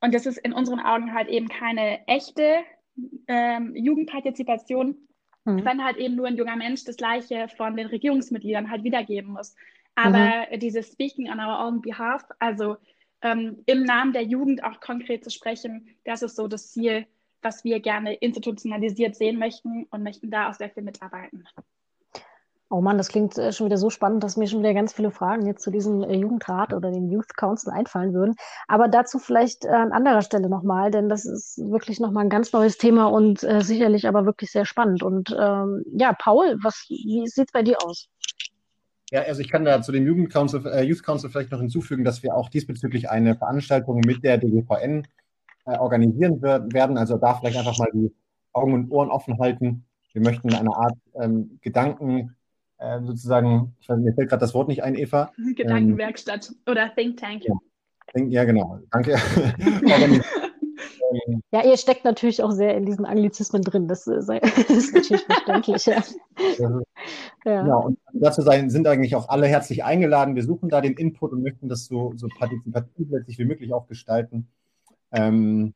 Und 0.00 0.14
das 0.14 0.24
ist 0.26 0.38
in 0.38 0.52
unseren 0.52 0.80
Augen 0.80 1.12
halt 1.12 1.28
eben 1.28 1.48
keine 1.48 2.06
echte 2.06 2.64
ähm, 3.26 3.74
Jugendpartizipation, 3.74 4.96
mhm. 5.46 5.64
wenn 5.64 5.84
halt 5.84 5.96
eben 5.96 6.16
nur 6.16 6.26
ein 6.26 6.36
junger 6.36 6.56
Mensch 6.56 6.84
das 6.84 6.96
Gleiche 6.96 7.48
von 7.56 7.76
den 7.76 7.86
Regierungsmitgliedern 7.86 8.70
halt 8.70 8.84
wiedergeben 8.84 9.32
muss. 9.32 9.54
Aber 9.94 10.46
mhm. 10.50 10.60
dieses 10.60 10.92
Speaking 10.92 11.30
on 11.30 11.40
our 11.40 11.66
own 11.66 11.80
behalf, 11.80 12.24
also 12.38 12.76
ähm, 13.22 13.62
im 13.66 13.84
Namen 13.84 14.12
der 14.12 14.24
Jugend 14.24 14.62
auch 14.62 14.80
konkret 14.80 15.24
zu 15.24 15.30
sprechen, 15.30 15.88
das 16.04 16.22
ist 16.22 16.36
so 16.36 16.48
das 16.48 16.70
Ziel, 16.72 17.06
was 17.40 17.64
wir 17.64 17.80
gerne 17.80 18.14
institutionalisiert 18.14 19.16
sehen 19.16 19.38
möchten 19.38 19.84
und 19.84 20.02
möchten 20.02 20.30
da 20.30 20.50
auch 20.50 20.54
sehr 20.54 20.70
viel 20.70 20.82
mitarbeiten. 20.82 21.46
Oh 22.68 22.80
Mann, 22.80 22.98
das 22.98 23.08
klingt 23.08 23.38
äh, 23.38 23.52
schon 23.52 23.66
wieder 23.66 23.78
so 23.78 23.90
spannend, 23.90 24.24
dass 24.24 24.36
mir 24.36 24.48
schon 24.48 24.58
wieder 24.58 24.74
ganz 24.74 24.92
viele 24.92 25.12
Fragen 25.12 25.46
jetzt 25.46 25.62
zu 25.62 25.70
diesem 25.70 26.02
äh, 26.02 26.16
Jugendrat 26.16 26.74
oder 26.74 26.90
dem 26.90 27.08
Youth 27.08 27.36
Council 27.36 27.70
einfallen 27.70 28.12
würden. 28.12 28.34
Aber 28.66 28.88
dazu 28.88 29.20
vielleicht 29.20 29.64
äh, 29.64 29.68
an 29.68 29.92
anderer 29.92 30.22
Stelle 30.22 30.48
nochmal, 30.48 30.90
denn 30.90 31.08
das 31.08 31.26
ist 31.26 31.58
wirklich 31.58 32.00
nochmal 32.00 32.24
ein 32.24 32.30
ganz 32.30 32.52
neues 32.52 32.76
Thema 32.76 33.06
und 33.06 33.44
äh, 33.44 33.60
sicherlich 33.60 34.08
aber 34.08 34.26
wirklich 34.26 34.50
sehr 34.50 34.64
spannend. 34.64 35.04
Und 35.04 35.30
ähm, 35.38 35.84
ja, 35.96 36.12
Paul, 36.12 36.58
was, 36.60 36.86
wie 36.88 37.28
sieht 37.28 37.46
es 37.46 37.52
bei 37.52 37.62
dir 37.62 37.76
aus? 37.84 38.08
Ja, 39.12 39.22
also 39.22 39.40
ich 39.40 39.48
kann 39.48 39.64
da 39.64 39.80
zu 39.80 39.92
dem 39.92 40.04
Jugend 40.04 40.32
Council, 40.32 40.66
äh, 40.66 40.82
Youth 40.82 41.04
Council 41.04 41.30
vielleicht 41.30 41.52
noch 41.52 41.60
hinzufügen, 41.60 42.02
dass 42.02 42.24
wir 42.24 42.34
auch 42.34 42.48
diesbezüglich 42.48 43.08
eine 43.08 43.36
Veranstaltung 43.36 44.00
mit 44.04 44.24
der 44.24 44.38
DGVN 44.38 45.06
äh, 45.66 45.78
organisieren 45.78 46.42
werden. 46.42 46.98
Also 46.98 47.16
da 47.16 47.34
vielleicht 47.34 47.58
einfach 47.58 47.78
mal 47.78 47.90
die 47.92 48.12
Augen 48.52 48.74
und 48.74 48.90
Ohren 48.90 49.10
offen 49.10 49.38
halten. 49.38 49.84
Wir 50.12 50.22
möchten 50.22 50.52
eine 50.52 50.74
Art 50.74 50.96
ähm, 51.14 51.60
Gedanken 51.62 52.35
äh, 52.78 53.00
sozusagen, 53.02 53.74
ich 53.80 53.88
weiß, 53.88 53.98
mir 53.98 54.14
fällt 54.14 54.28
gerade 54.28 54.40
das 54.40 54.54
Wort 54.54 54.68
nicht 54.68 54.82
ein, 54.82 54.94
Eva. 54.94 55.32
Gedankenwerkstatt 55.56 56.50
ähm, 56.50 56.72
oder 56.72 56.94
Think 56.94 57.18
Tank. 57.18 57.44
Ja, 57.44 57.54
ja 58.24 58.44
genau. 58.44 58.80
Danke. 58.90 59.16
ja, 61.52 61.64
ihr 61.64 61.76
steckt 61.76 62.04
natürlich 62.04 62.42
auch 62.42 62.50
sehr 62.50 62.76
in 62.76 62.84
diesen 62.84 63.04
Anglizismen 63.04 63.62
drin. 63.62 63.88
Das, 63.88 64.06
äh, 64.06 64.18
ist 64.18 64.94
natürlich 64.94 65.24
verständlich. 65.24 65.86
Ja. 65.86 66.02
ja. 66.58 67.62
Genau, 67.62 67.86
und 67.86 67.98
dazu 68.12 68.42
sein, 68.42 68.70
sind 68.70 68.86
eigentlich 68.86 69.16
auch 69.16 69.28
alle 69.28 69.46
herzlich 69.46 69.84
eingeladen. 69.84 70.34
Wir 70.34 70.44
suchen 70.44 70.68
da 70.68 70.80
den 70.80 70.94
Input 70.94 71.32
und 71.32 71.42
möchten 71.42 71.68
das 71.68 71.86
so, 71.86 72.12
so 72.16 72.28
partizipativ 72.38 73.08
letztlich 73.10 73.38
wie 73.38 73.44
möglich 73.44 73.72
auch 73.72 73.86
gestalten. 73.86 74.48
Ähm, 75.12 75.74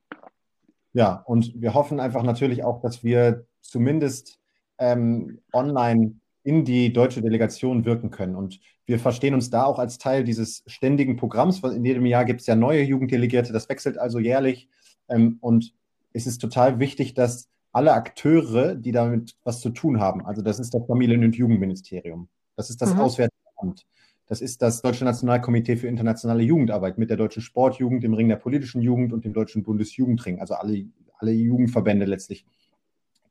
ja, 0.93 1.23
und 1.27 1.53
wir 1.61 1.75
hoffen 1.75 2.01
einfach 2.01 2.23
natürlich 2.23 2.65
auch, 2.65 2.81
dass 2.81 3.05
wir 3.05 3.47
zumindest 3.61 4.39
ähm, 4.79 5.41
online 5.53 6.17
in 6.43 6.65
die 6.65 6.93
deutsche 6.93 7.23
Delegation 7.23 7.85
wirken 7.85 8.11
können. 8.11 8.35
Und 8.35 8.61
wir 8.87 8.99
verstehen 8.99 9.35
uns 9.35 9.51
da 9.51 9.65
auch 9.65 9.79
als 9.79 9.99
Teil 9.99 10.25
dieses 10.25 10.63
ständigen 10.67 11.17
Programms. 11.17 11.63
In 11.63 11.85
jedem 11.85 12.07
Jahr 12.07 12.25
gibt 12.25 12.41
es 12.41 12.47
ja 12.47 12.57
neue 12.57 12.83
Jugenddelegierte, 12.83 13.53
das 13.53 13.69
wechselt 13.69 13.99
also 13.99 14.19
jährlich. 14.19 14.69
Ähm, 15.09 15.39
und 15.41 15.75
es 16.13 16.27
ist 16.27 16.39
total 16.39 16.79
wichtig, 16.79 17.15
dass 17.15 17.49
alle 17.73 17.93
Akteure, 17.93 18.75
die 18.75 18.93
damit 18.93 19.37
was 19.45 19.61
zu 19.61 19.71
tun 19.71 20.01
haben, 20.01 20.25
also 20.27 20.43
das 20.43 20.59
ist 20.59 20.75
das 20.75 20.85
Familien- 20.87 21.25
und 21.25 21.37
Jugendministerium, 21.37 22.29
das 22.57 22.71
ist 22.71 22.83
das 22.83 22.95
mhm. 22.95 23.01
Auswärtige 23.01 23.37
Amt, 23.57 23.87
das 24.27 24.41
ist 24.41 24.63
das 24.63 24.83
Deutsche 24.83 25.05
Nationalkomitee 25.05 25.77
für 25.77 25.87
internationale 25.87 26.43
Jugendarbeit 26.43 26.99
mit 26.99 27.11
der 27.11 27.17
Deutschen 27.17 27.43
Sportjugend, 27.43 28.03
dem 28.03 28.15
Ring 28.15 28.29
der 28.29 28.37
politischen 28.37 28.83
Jugend 28.83 29.13
und 29.13 29.25
dem 29.25 29.33
Deutschen 29.33 29.63
Bundesjugendring, 29.63 30.41
also 30.41 30.55
alle, 30.55 30.87
alle 31.19 31.33
Jugendverbände 31.33 32.07
letztlich. 32.07 32.45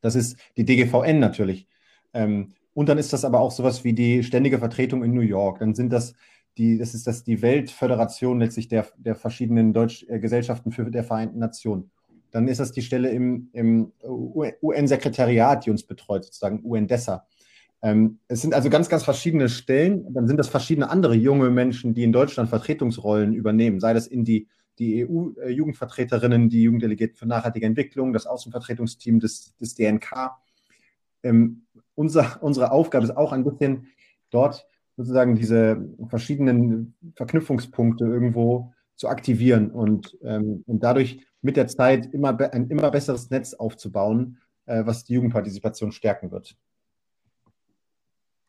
Das 0.02 0.16
ist 0.16 0.38
die 0.56 0.64
DGVN 0.64 1.20
natürlich. 1.20 1.68
Ähm, 2.14 2.54
und 2.80 2.88
dann 2.88 2.98
ist 2.98 3.12
das 3.12 3.26
aber 3.26 3.42
auch 3.42 3.52
sowas 3.52 3.84
wie 3.84 3.92
die 3.92 4.24
ständige 4.24 4.58
Vertretung 4.58 5.04
in 5.04 5.14
New 5.14 5.20
York. 5.20 5.60
Dann 5.60 5.76
sind 5.76 5.92
das 5.92 6.14
die, 6.58 6.78
das 6.78 6.94
ist 6.94 7.08
das 7.08 7.26
die 7.26 7.42
Weltföderation 7.42 8.40
letztlich 8.40 8.70
der, 8.70 8.88
der 8.96 9.16
verschiedenen 9.16 9.74
Deutsch, 9.74 10.06
äh, 10.08 10.18
Gesellschaften 10.18 10.72
für 10.72 10.90
der 10.90 11.04
Vereinten 11.04 11.40
Nationen. 11.40 11.92
Dann 12.32 12.48
ist 12.48 12.62
das 12.62 12.72
die 12.72 12.82
Stelle 12.82 13.10
im, 13.10 13.50
im 13.52 13.92
UN-Sekretariat, 14.02 15.66
die 15.66 15.72
uns 15.72 15.84
betreut, 15.84 16.24
sozusagen 16.24 16.62
UN-DESSA. 16.64 17.28
Ähm, 17.82 18.20
es 18.30 18.44
sind 18.44 18.54
also 18.54 18.70
ganz, 18.70 18.88
ganz 18.88 19.04
verschiedene 19.04 19.50
Stellen. 19.50 20.14
Dann 20.14 20.30
sind 20.30 20.38
das 20.38 20.48
verschiedene 20.48 20.90
andere 20.90 21.16
junge 21.16 21.50
Menschen, 21.50 21.94
die 21.94 22.06
in 22.06 22.14
Deutschland 22.14 22.48
Vertretungsrollen 22.48 23.34
übernehmen, 23.34 23.82
sei 23.82 23.94
das 23.94 24.08
in 24.08 24.24
die, 24.24 24.48
die 24.80 25.06
EU-Jugendvertreterinnen, 25.06 26.48
die 26.48 26.64
Jugenddelegierten 26.64 27.18
für 27.18 27.26
nachhaltige 27.26 27.66
Entwicklung, 27.66 28.14
das 28.14 28.26
Außenvertretungsteam 28.26 29.20
des, 29.20 29.54
des 29.58 29.76
DNK. 29.76 30.32
Ähm, 31.24 31.64
unser, 32.00 32.42
unsere 32.42 32.72
Aufgabe 32.72 33.04
ist 33.04 33.18
auch 33.18 33.34
ein 33.34 33.44
bisschen 33.44 33.88
dort 34.30 34.66
sozusagen 34.96 35.36
diese 35.36 35.86
verschiedenen 36.08 36.96
Verknüpfungspunkte 37.16 38.06
irgendwo 38.06 38.74
zu 38.96 39.10
aktivieren 39.10 39.70
und, 39.72 40.18
ähm, 40.24 40.64
und 40.66 40.82
dadurch 40.82 41.26
mit 41.42 41.58
der 41.58 41.68
Zeit 41.68 42.14
immer 42.14 42.38
ein 42.54 42.70
immer 42.70 42.90
besseres 42.90 43.30
Netz 43.30 43.54
aufzubauen, 43.54 44.40
äh, 44.66 44.86
was 44.86 45.04
die 45.04 45.14
Jugendpartizipation 45.14 45.92
stärken 45.92 46.32
wird. 46.32 46.56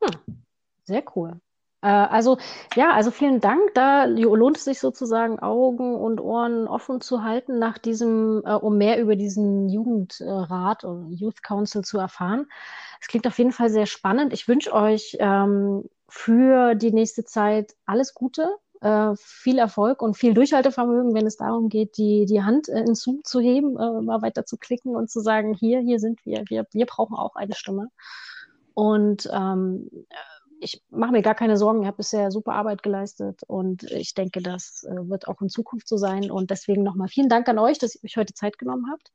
Hm, 0.01 0.43
sehr 0.85 1.03
cool. 1.17 1.41
Äh, 1.83 1.89
also 1.89 2.39
ja, 2.75 2.93
also 2.93 3.11
vielen 3.11 3.41
Dank. 3.41 3.75
Da 3.75 4.05
lohnt 4.05 4.57
es 4.57 4.65
sich 4.65 4.81
sozusagen, 4.81 5.39
Augen 5.39 5.95
und 5.95 6.21
Ohren 6.21 6.67
offen 6.69 7.01
zu 7.01 7.23
halten 7.23 7.59
nach 7.59 7.79
diesem, 7.79 8.43
äh, 8.45 8.53
um 8.53 8.77
mehr 8.79 9.01
über 9.01 9.17
diesen 9.17 9.69
Jugendrat 9.69 10.85
oder 10.85 11.07
Youth 11.09 11.43
Council 11.43 11.83
zu 11.83 11.99
erfahren. 11.99 12.47
Es 13.01 13.09
klingt 13.09 13.27
auf 13.27 13.39
jeden 13.39 13.53
Fall 13.53 13.71
sehr 13.71 13.87
spannend. 13.87 14.33
Ich 14.33 14.49
wünsche 14.49 14.73
euch 14.73 15.17
ähm, 15.21 15.85
für 16.09 16.75
die 16.75 16.93
nächste 16.93 17.25
Zeit 17.25 17.75
alles 17.87 18.15
Gute, 18.15 18.57
äh, 18.81 19.13
viel 19.17 19.59
Erfolg 19.59 20.03
und 20.03 20.17
viel 20.17 20.35
Durchhaltevermögen, 20.35 21.15
wenn 21.15 21.27
es 21.27 21.37
darum 21.37 21.69
geht, 21.69 21.97
die, 21.97 22.27
die 22.27 22.43
Hand 22.43 22.69
äh, 22.69 22.81
in 22.81 22.95
Zoom 22.95 23.21
zu 23.25 23.41
heben, 23.41 23.79
äh, 23.79 24.03
mal 24.03 24.23
weiter 24.23 24.45
zu 24.45 24.57
klicken 24.57 24.97
und 24.97 25.11
zu 25.11 25.21
sagen, 25.21 25.55
hier, 25.55 25.81
hier 25.81 25.99
sind 25.99 26.25
wir, 26.27 26.45
wir, 26.49 26.67
wir 26.73 26.87
brauchen 26.87 27.17
auch 27.17 27.37
eine 27.37 27.55
Stimme. 27.55 27.89
Und 28.75 29.29
ähm, 29.33 29.91
ich 30.61 30.83
mache 30.91 31.13
mir 31.13 31.23
gar 31.23 31.35
keine 31.35 31.57
Sorgen, 31.57 31.83
ihr 31.83 31.89
habt 31.89 31.97
bisher 31.97 32.31
super 32.31 32.53
Arbeit 32.53 32.83
geleistet 32.83 33.43
und 33.47 33.85
ich 33.85 34.15
denke, 34.15 34.43
das 34.43 34.85
äh, 34.85 35.09
wird 35.09 35.27
auch 35.27 35.41
in 35.41 35.49
Zukunft 35.49 35.89
so 35.89 35.97
sein. 35.97 36.31
Und 36.31 36.51
deswegen 36.51 36.83
nochmal 36.83 37.09
vielen 37.09 37.29
Dank 37.29 37.49
an 37.49 37.59
euch, 37.59 37.79
dass 37.79 37.95
ihr 37.95 38.05
euch 38.05 38.17
heute 38.17 38.35
Zeit 38.35 38.59
genommen 38.59 38.87
habt 38.91 39.11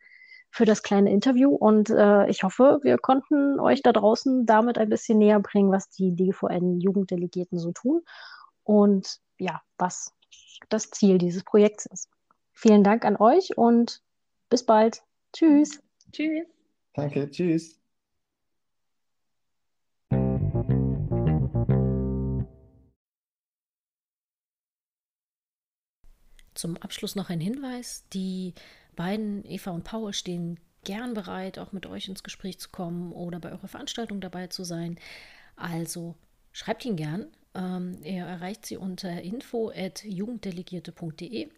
für 0.50 0.66
das 0.66 0.84
kleine 0.84 1.12
Interview. 1.12 1.54
Und 1.54 1.90
äh, 1.90 2.28
ich 2.30 2.44
hoffe, 2.44 2.80
wir 2.82 2.98
konnten 2.98 3.60
euch 3.60 3.82
da 3.82 3.92
draußen 3.92 4.46
damit 4.46 4.78
ein 4.78 4.90
bisschen 4.90 5.20
näher 5.20 5.40
bringen, 5.40 5.72
was 5.72 5.90
die 5.90 6.16
DGVN-Jugenddelegierten 6.16 7.60
so 7.60 7.72
tun 7.72 8.02
und 8.64 9.20
ja, 9.38 9.62
was 9.78 10.14
das 10.70 10.90
Ziel 10.90 11.18
dieses 11.18 11.44
Projekts 11.44 11.86
ist. 11.86 12.10
Vielen 12.54 12.84
Dank 12.84 13.06
an 13.06 13.18
euch 13.18 13.58
und 13.58 14.02
bis 14.50 14.66
bald. 14.66 15.04
Tschüss. 15.34 15.82
Tschüss. 16.12 16.48
Danke, 16.94 17.30
tschüss. 17.30 17.85
Zum 26.56 26.78
Abschluss 26.78 27.16
noch 27.16 27.30
ein 27.30 27.40
Hinweis. 27.40 28.06
Die 28.14 28.56
beiden, 28.96 29.46
Eva 29.46 29.70
und 29.72 29.84
Paul, 29.84 30.14
stehen 30.14 30.60
gern 30.84 31.14
bereit, 31.14 31.60
auch 31.60 31.74
mit 31.74 31.86
euch 31.86 32.08
ins 32.08 32.24
Gespräch 32.24 32.58
zu 32.60 32.70
kommen 32.70 33.12
oder 33.12 33.40
bei 33.40 33.52
eurer 33.52 33.68
Veranstaltung 33.68 34.22
dabei 34.22 34.48
zu 34.48 34.64
sein. 34.64 34.98
Also 35.56 36.16
schreibt 36.54 36.86
ihn 36.86 36.96
gern. 36.96 37.28
Ähm, 37.54 38.00
ihr 38.04 38.26
erreicht 38.26 38.66
sie 38.66 38.78
unter 38.78 39.22
info.jugenddelegierte.de, 39.22 41.50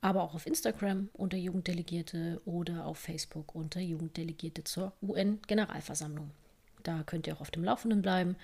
aber 0.00 0.22
auch 0.22 0.34
auf 0.34 0.46
Instagram 0.46 1.08
unter 1.12 1.36
Jugenddelegierte 1.36 2.40
oder 2.44 2.86
auf 2.86 2.98
Facebook 2.98 3.52
unter 3.54 3.80
Jugenddelegierte 3.80 4.64
zur 4.64 4.92
UN-Generalversammlung. 5.02 6.30
Da 6.82 7.02
könnt 7.04 7.26
ihr 7.26 7.34
auch 7.34 7.40
auf 7.40 7.50
dem 7.50 7.64
Laufenden 7.64 8.02
bleiben 8.02 8.36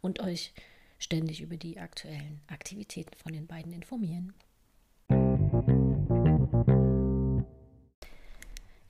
und 0.00 0.20
euch 0.20 0.54
ständig 0.98 1.42
über 1.42 1.56
die 1.56 1.78
aktuellen 1.78 2.40
Aktivitäten 2.46 3.14
von 3.16 3.32
den 3.32 3.46
beiden 3.46 3.72
informieren. 3.72 4.32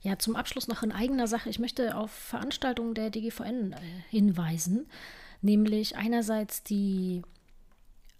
Ja, 0.01 0.19
zum 0.19 0.35
Abschluss 0.35 0.67
noch 0.67 0.83
in 0.83 0.91
eigener 0.91 1.27
Sache. 1.27 1.49
Ich 1.49 1.59
möchte 1.59 1.95
auf 1.95 2.11
Veranstaltungen 2.11 2.93
der 2.93 3.09
DGVN 3.09 3.73
äh, 3.73 3.77
hinweisen, 4.09 4.87
nämlich 5.41 5.97
einerseits 5.97 6.63
die 6.63 7.23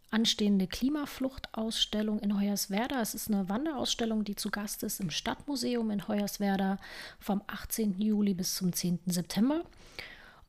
anstehende 0.09 0.67
Klimafluchtausstellung 0.67 2.19
in 2.19 2.39
Hoyerswerda. 2.39 3.01
Es 3.01 3.13
ist 3.13 3.29
eine 3.29 3.49
Wanderausstellung, 3.49 4.23
die 4.23 4.35
zu 4.35 4.49
Gast 4.49 4.83
ist 4.83 4.99
im 4.99 5.09
Stadtmuseum 5.09 5.91
in 5.91 6.07
Hoyerswerda 6.07 6.77
vom 7.19 7.41
18. 7.47 7.99
Juli 7.99 8.33
bis 8.33 8.55
zum 8.55 8.73
10. 8.73 8.99
September. 9.05 9.63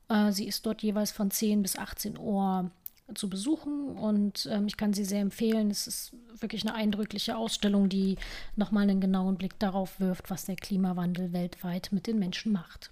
Äh, 0.09 0.33
sie 0.33 0.47
ist 0.47 0.65
dort 0.65 0.83
jeweils 0.83 1.11
von 1.11 1.31
10 1.31 1.63
bis 1.63 1.77
18 1.77 2.19
Uhr 2.19 2.71
zu 3.15 3.29
besuchen 3.29 3.97
und 3.97 4.49
ähm, 4.51 4.67
ich 4.67 4.77
kann 4.77 4.93
sie 4.93 5.05
sehr 5.05 5.21
empfehlen. 5.21 5.71
Es 5.71 5.87
ist 5.87 6.13
wirklich 6.41 6.67
eine 6.67 6.75
eindrückliche 6.75 7.37
Ausstellung, 7.37 7.89
die 7.89 8.17
nochmal 8.57 8.85
einen 8.85 9.01
genauen 9.01 9.37
Blick 9.37 9.59
darauf 9.59 10.01
wirft, 10.01 10.31
was 10.31 10.45
der 10.45 10.57
Klimawandel 10.57 11.33
weltweit 11.33 11.89
mit 11.93 12.07
den 12.07 12.19
Menschen 12.19 12.53
macht. 12.53 12.91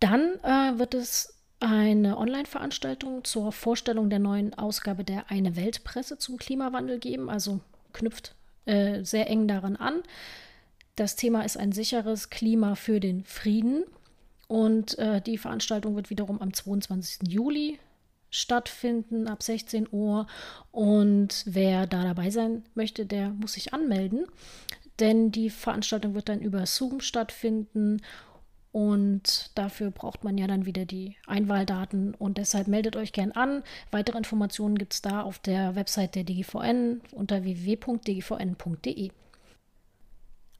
Dann 0.00 0.34
äh, 0.42 0.78
wird 0.78 0.94
es 0.94 1.34
eine 1.58 2.18
Online-Veranstaltung 2.18 3.24
zur 3.24 3.50
Vorstellung 3.50 4.10
der 4.10 4.18
neuen 4.18 4.54
Ausgabe 4.54 5.04
der 5.04 5.30
Eine 5.30 5.56
Weltpresse 5.56 6.18
zum 6.18 6.36
Klimawandel 6.36 6.98
geben, 6.98 7.30
also 7.30 7.60
knüpft 7.92 8.34
äh, 8.66 9.02
sehr 9.04 9.28
eng 9.30 9.48
daran 9.48 9.76
an. 9.76 10.02
Das 10.96 11.16
Thema 11.16 11.44
ist 11.44 11.56
ein 11.56 11.72
sicheres 11.72 12.30
Klima 12.30 12.74
für 12.74 13.00
den 13.00 13.24
Frieden. 13.24 13.84
Und 14.48 14.98
äh, 14.98 15.20
die 15.20 15.38
Veranstaltung 15.38 15.96
wird 15.96 16.10
wiederum 16.10 16.40
am 16.40 16.52
22. 16.52 17.28
Juli 17.28 17.78
stattfinden, 18.30 19.28
ab 19.28 19.42
16 19.42 19.88
Uhr. 19.90 20.26
Und 20.70 21.44
wer 21.46 21.86
da 21.86 22.04
dabei 22.04 22.30
sein 22.30 22.64
möchte, 22.74 23.06
der 23.06 23.30
muss 23.30 23.54
sich 23.54 23.74
anmelden. 23.74 24.26
Denn 25.00 25.30
die 25.30 25.50
Veranstaltung 25.50 26.14
wird 26.14 26.28
dann 26.28 26.40
über 26.40 26.66
Zoom 26.66 27.00
stattfinden. 27.00 28.02
Und 28.72 29.52
dafür 29.54 29.90
braucht 29.90 30.22
man 30.22 30.36
ja 30.36 30.46
dann 30.46 30.66
wieder 30.66 30.84
die 30.84 31.16
Einwahldaten. 31.26 32.14
Und 32.14 32.38
deshalb 32.38 32.68
meldet 32.68 32.94
euch 32.94 33.12
gern 33.12 33.32
an. 33.32 33.62
Weitere 33.90 34.18
Informationen 34.18 34.76
gibt 34.76 34.94
es 34.94 35.02
da 35.02 35.22
auf 35.22 35.38
der 35.38 35.74
Website 35.74 36.14
der 36.14 36.24
DGVN 36.24 37.00
unter 37.12 37.42
www.dgvn.de 37.42 39.10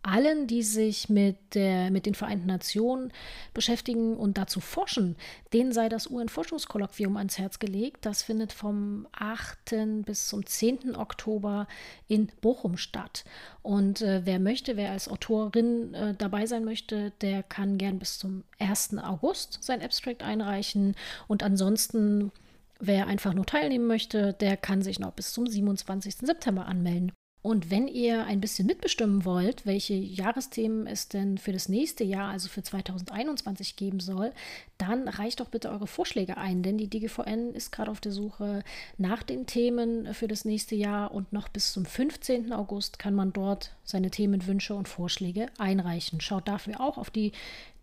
allen, 0.07 0.47
die 0.47 0.63
sich 0.63 1.09
mit, 1.09 1.55
der, 1.55 1.91
mit 1.91 2.07
den 2.07 2.15
Vereinten 2.15 2.47
Nationen 2.47 3.13
beschäftigen 3.53 4.17
und 4.17 4.39
dazu 4.39 4.61
forschen, 4.61 5.17
denen 5.53 5.73
sei 5.73 5.89
das 5.89 6.11
UN-Forschungskolloquium 6.11 7.17
ans 7.17 7.39
Herz 7.39 7.59
gelegt. 7.59 8.07
Das 8.07 8.23
findet 8.23 8.53
vom 8.53 9.07
8. 9.13 10.05
bis 10.05 10.29
zum 10.29 10.47
10. 10.47 10.97
Oktober 10.97 11.67
in 12.09 12.29
Bochum 12.41 12.77
statt. 12.77 13.25
Und 13.63 14.01
äh, 14.01 14.23
wer 14.25 14.39
möchte, 14.39 14.77
wer 14.77 14.93
als 14.93 15.09
Autorin 15.09 15.93
äh, 15.95 16.15
dabei 16.15 16.47
sein 16.47 16.65
möchte, 16.65 17.13
der 17.21 17.43
kann 17.43 17.77
gern 17.79 17.99
bis 17.99 18.19
zum 18.19 18.45
1. 18.59 18.99
August 18.99 19.59
sein 19.63 19.83
Abstract 19.83 20.23
einreichen. 20.23 20.95
Und 21.27 21.43
ansonsten, 21.43 22.31
wer 22.79 23.07
einfach 23.09 23.35
nur 23.35 23.47
teilnehmen 23.47 23.87
möchte, 23.87 24.35
der 24.35 24.57
kann 24.57 24.83
sich 24.83 25.01
noch 25.01 25.13
bis 25.13 25.33
zum 25.33 25.47
27. 25.47 26.15
September 26.17 26.67
anmelden. 26.67 27.13
Und 27.47 27.71
wenn 27.71 27.87
ihr 27.87 28.25
ein 28.25 28.41
bisschen 28.41 28.67
mitbestimmen 28.67 29.25
wollt, 29.25 29.67
welche 29.67 29.95
Jahresthemen 29.95 30.89
es 30.89 31.07
denn 31.07 31.39
für 31.39 31.53
das 31.53 31.69
nächste 31.69 32.03
Jahr, 32.03 32.33
also 32.33 32.49
für 32.49 32.65
2021 32.65 33.77
geben 33.77 34.01
soll, 34.01 34.33
dann 34.79 35.07
reicht 35.07 35.39
doch 35.39 35.49
bitte 35.49 35.71
eure 35.71 35.87
Vorschläge 35.87 36.39
ein, 36.39 36.65
denn 36.65 36.77
die 36.77 36.91
DGVN 36.91 37.55
ist 37.55 37.71
gerade 37.71 37.93
auf 37.93 38.01
der 38.01 38.11
Suche 38.11 38.65
nach 38.99 39.23
den 39.23 39.47
Themen 39.47 40.13
für 40.13 40.27
das 40.27 40.45
nächste 40.45 40.75
Jahr 40.75 41.13
und 41.15 41.33
noch 41.33 41.47
bis 41.47 41.73
zum 41.73 41.87
15. 41.87 42.53
August 42.53 42.99
kann 42.99 43.15
man 43.15 43.33
dort 43.33 43.77
seine 43.85 44.11
Themenwünsche 44.11 44.75
und 44.75 44.89
Vorschläge 44.89 45.47
einreichen. 45.57 46.21
Schaut 46.21 46.49
dafür 46.49 46.81
auch 46.81 46.99
auf 46.99 47.11
die 47.11 47.31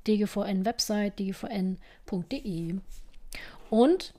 DGVN-Website 0.06 1.18
dgvn.de. 1.20 2.76
Und 3.70 4.14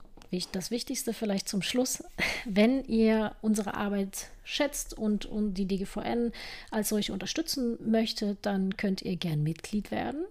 das 0.53 0.71
Wichtigste 0.71 1.13
vielleicht 1.13 1.49
zum 1.49 1.63
Schluss, 1.63 2.05
wenn 2.45 2.85
ihr 2.85 3.35
unsere 3.43 3.75
Arbeit 3.75 4.29
schätzt 4.45 4.97
und, 4.97 5.27
und 5.27 5.55
die 5.55 5.67
DGVN 5.67 6.33
als 6.71 6.89
solche 6.89 7.13
unterstützen 7.13 7.79
möchtet, 7.85 8.39
dann 8.43 8.77
könnt 8.77 9.03
ihr 9.03 9.17
gern 9.17 9.43
Mitglied 9.43 9.91
werden. 9.91 10.25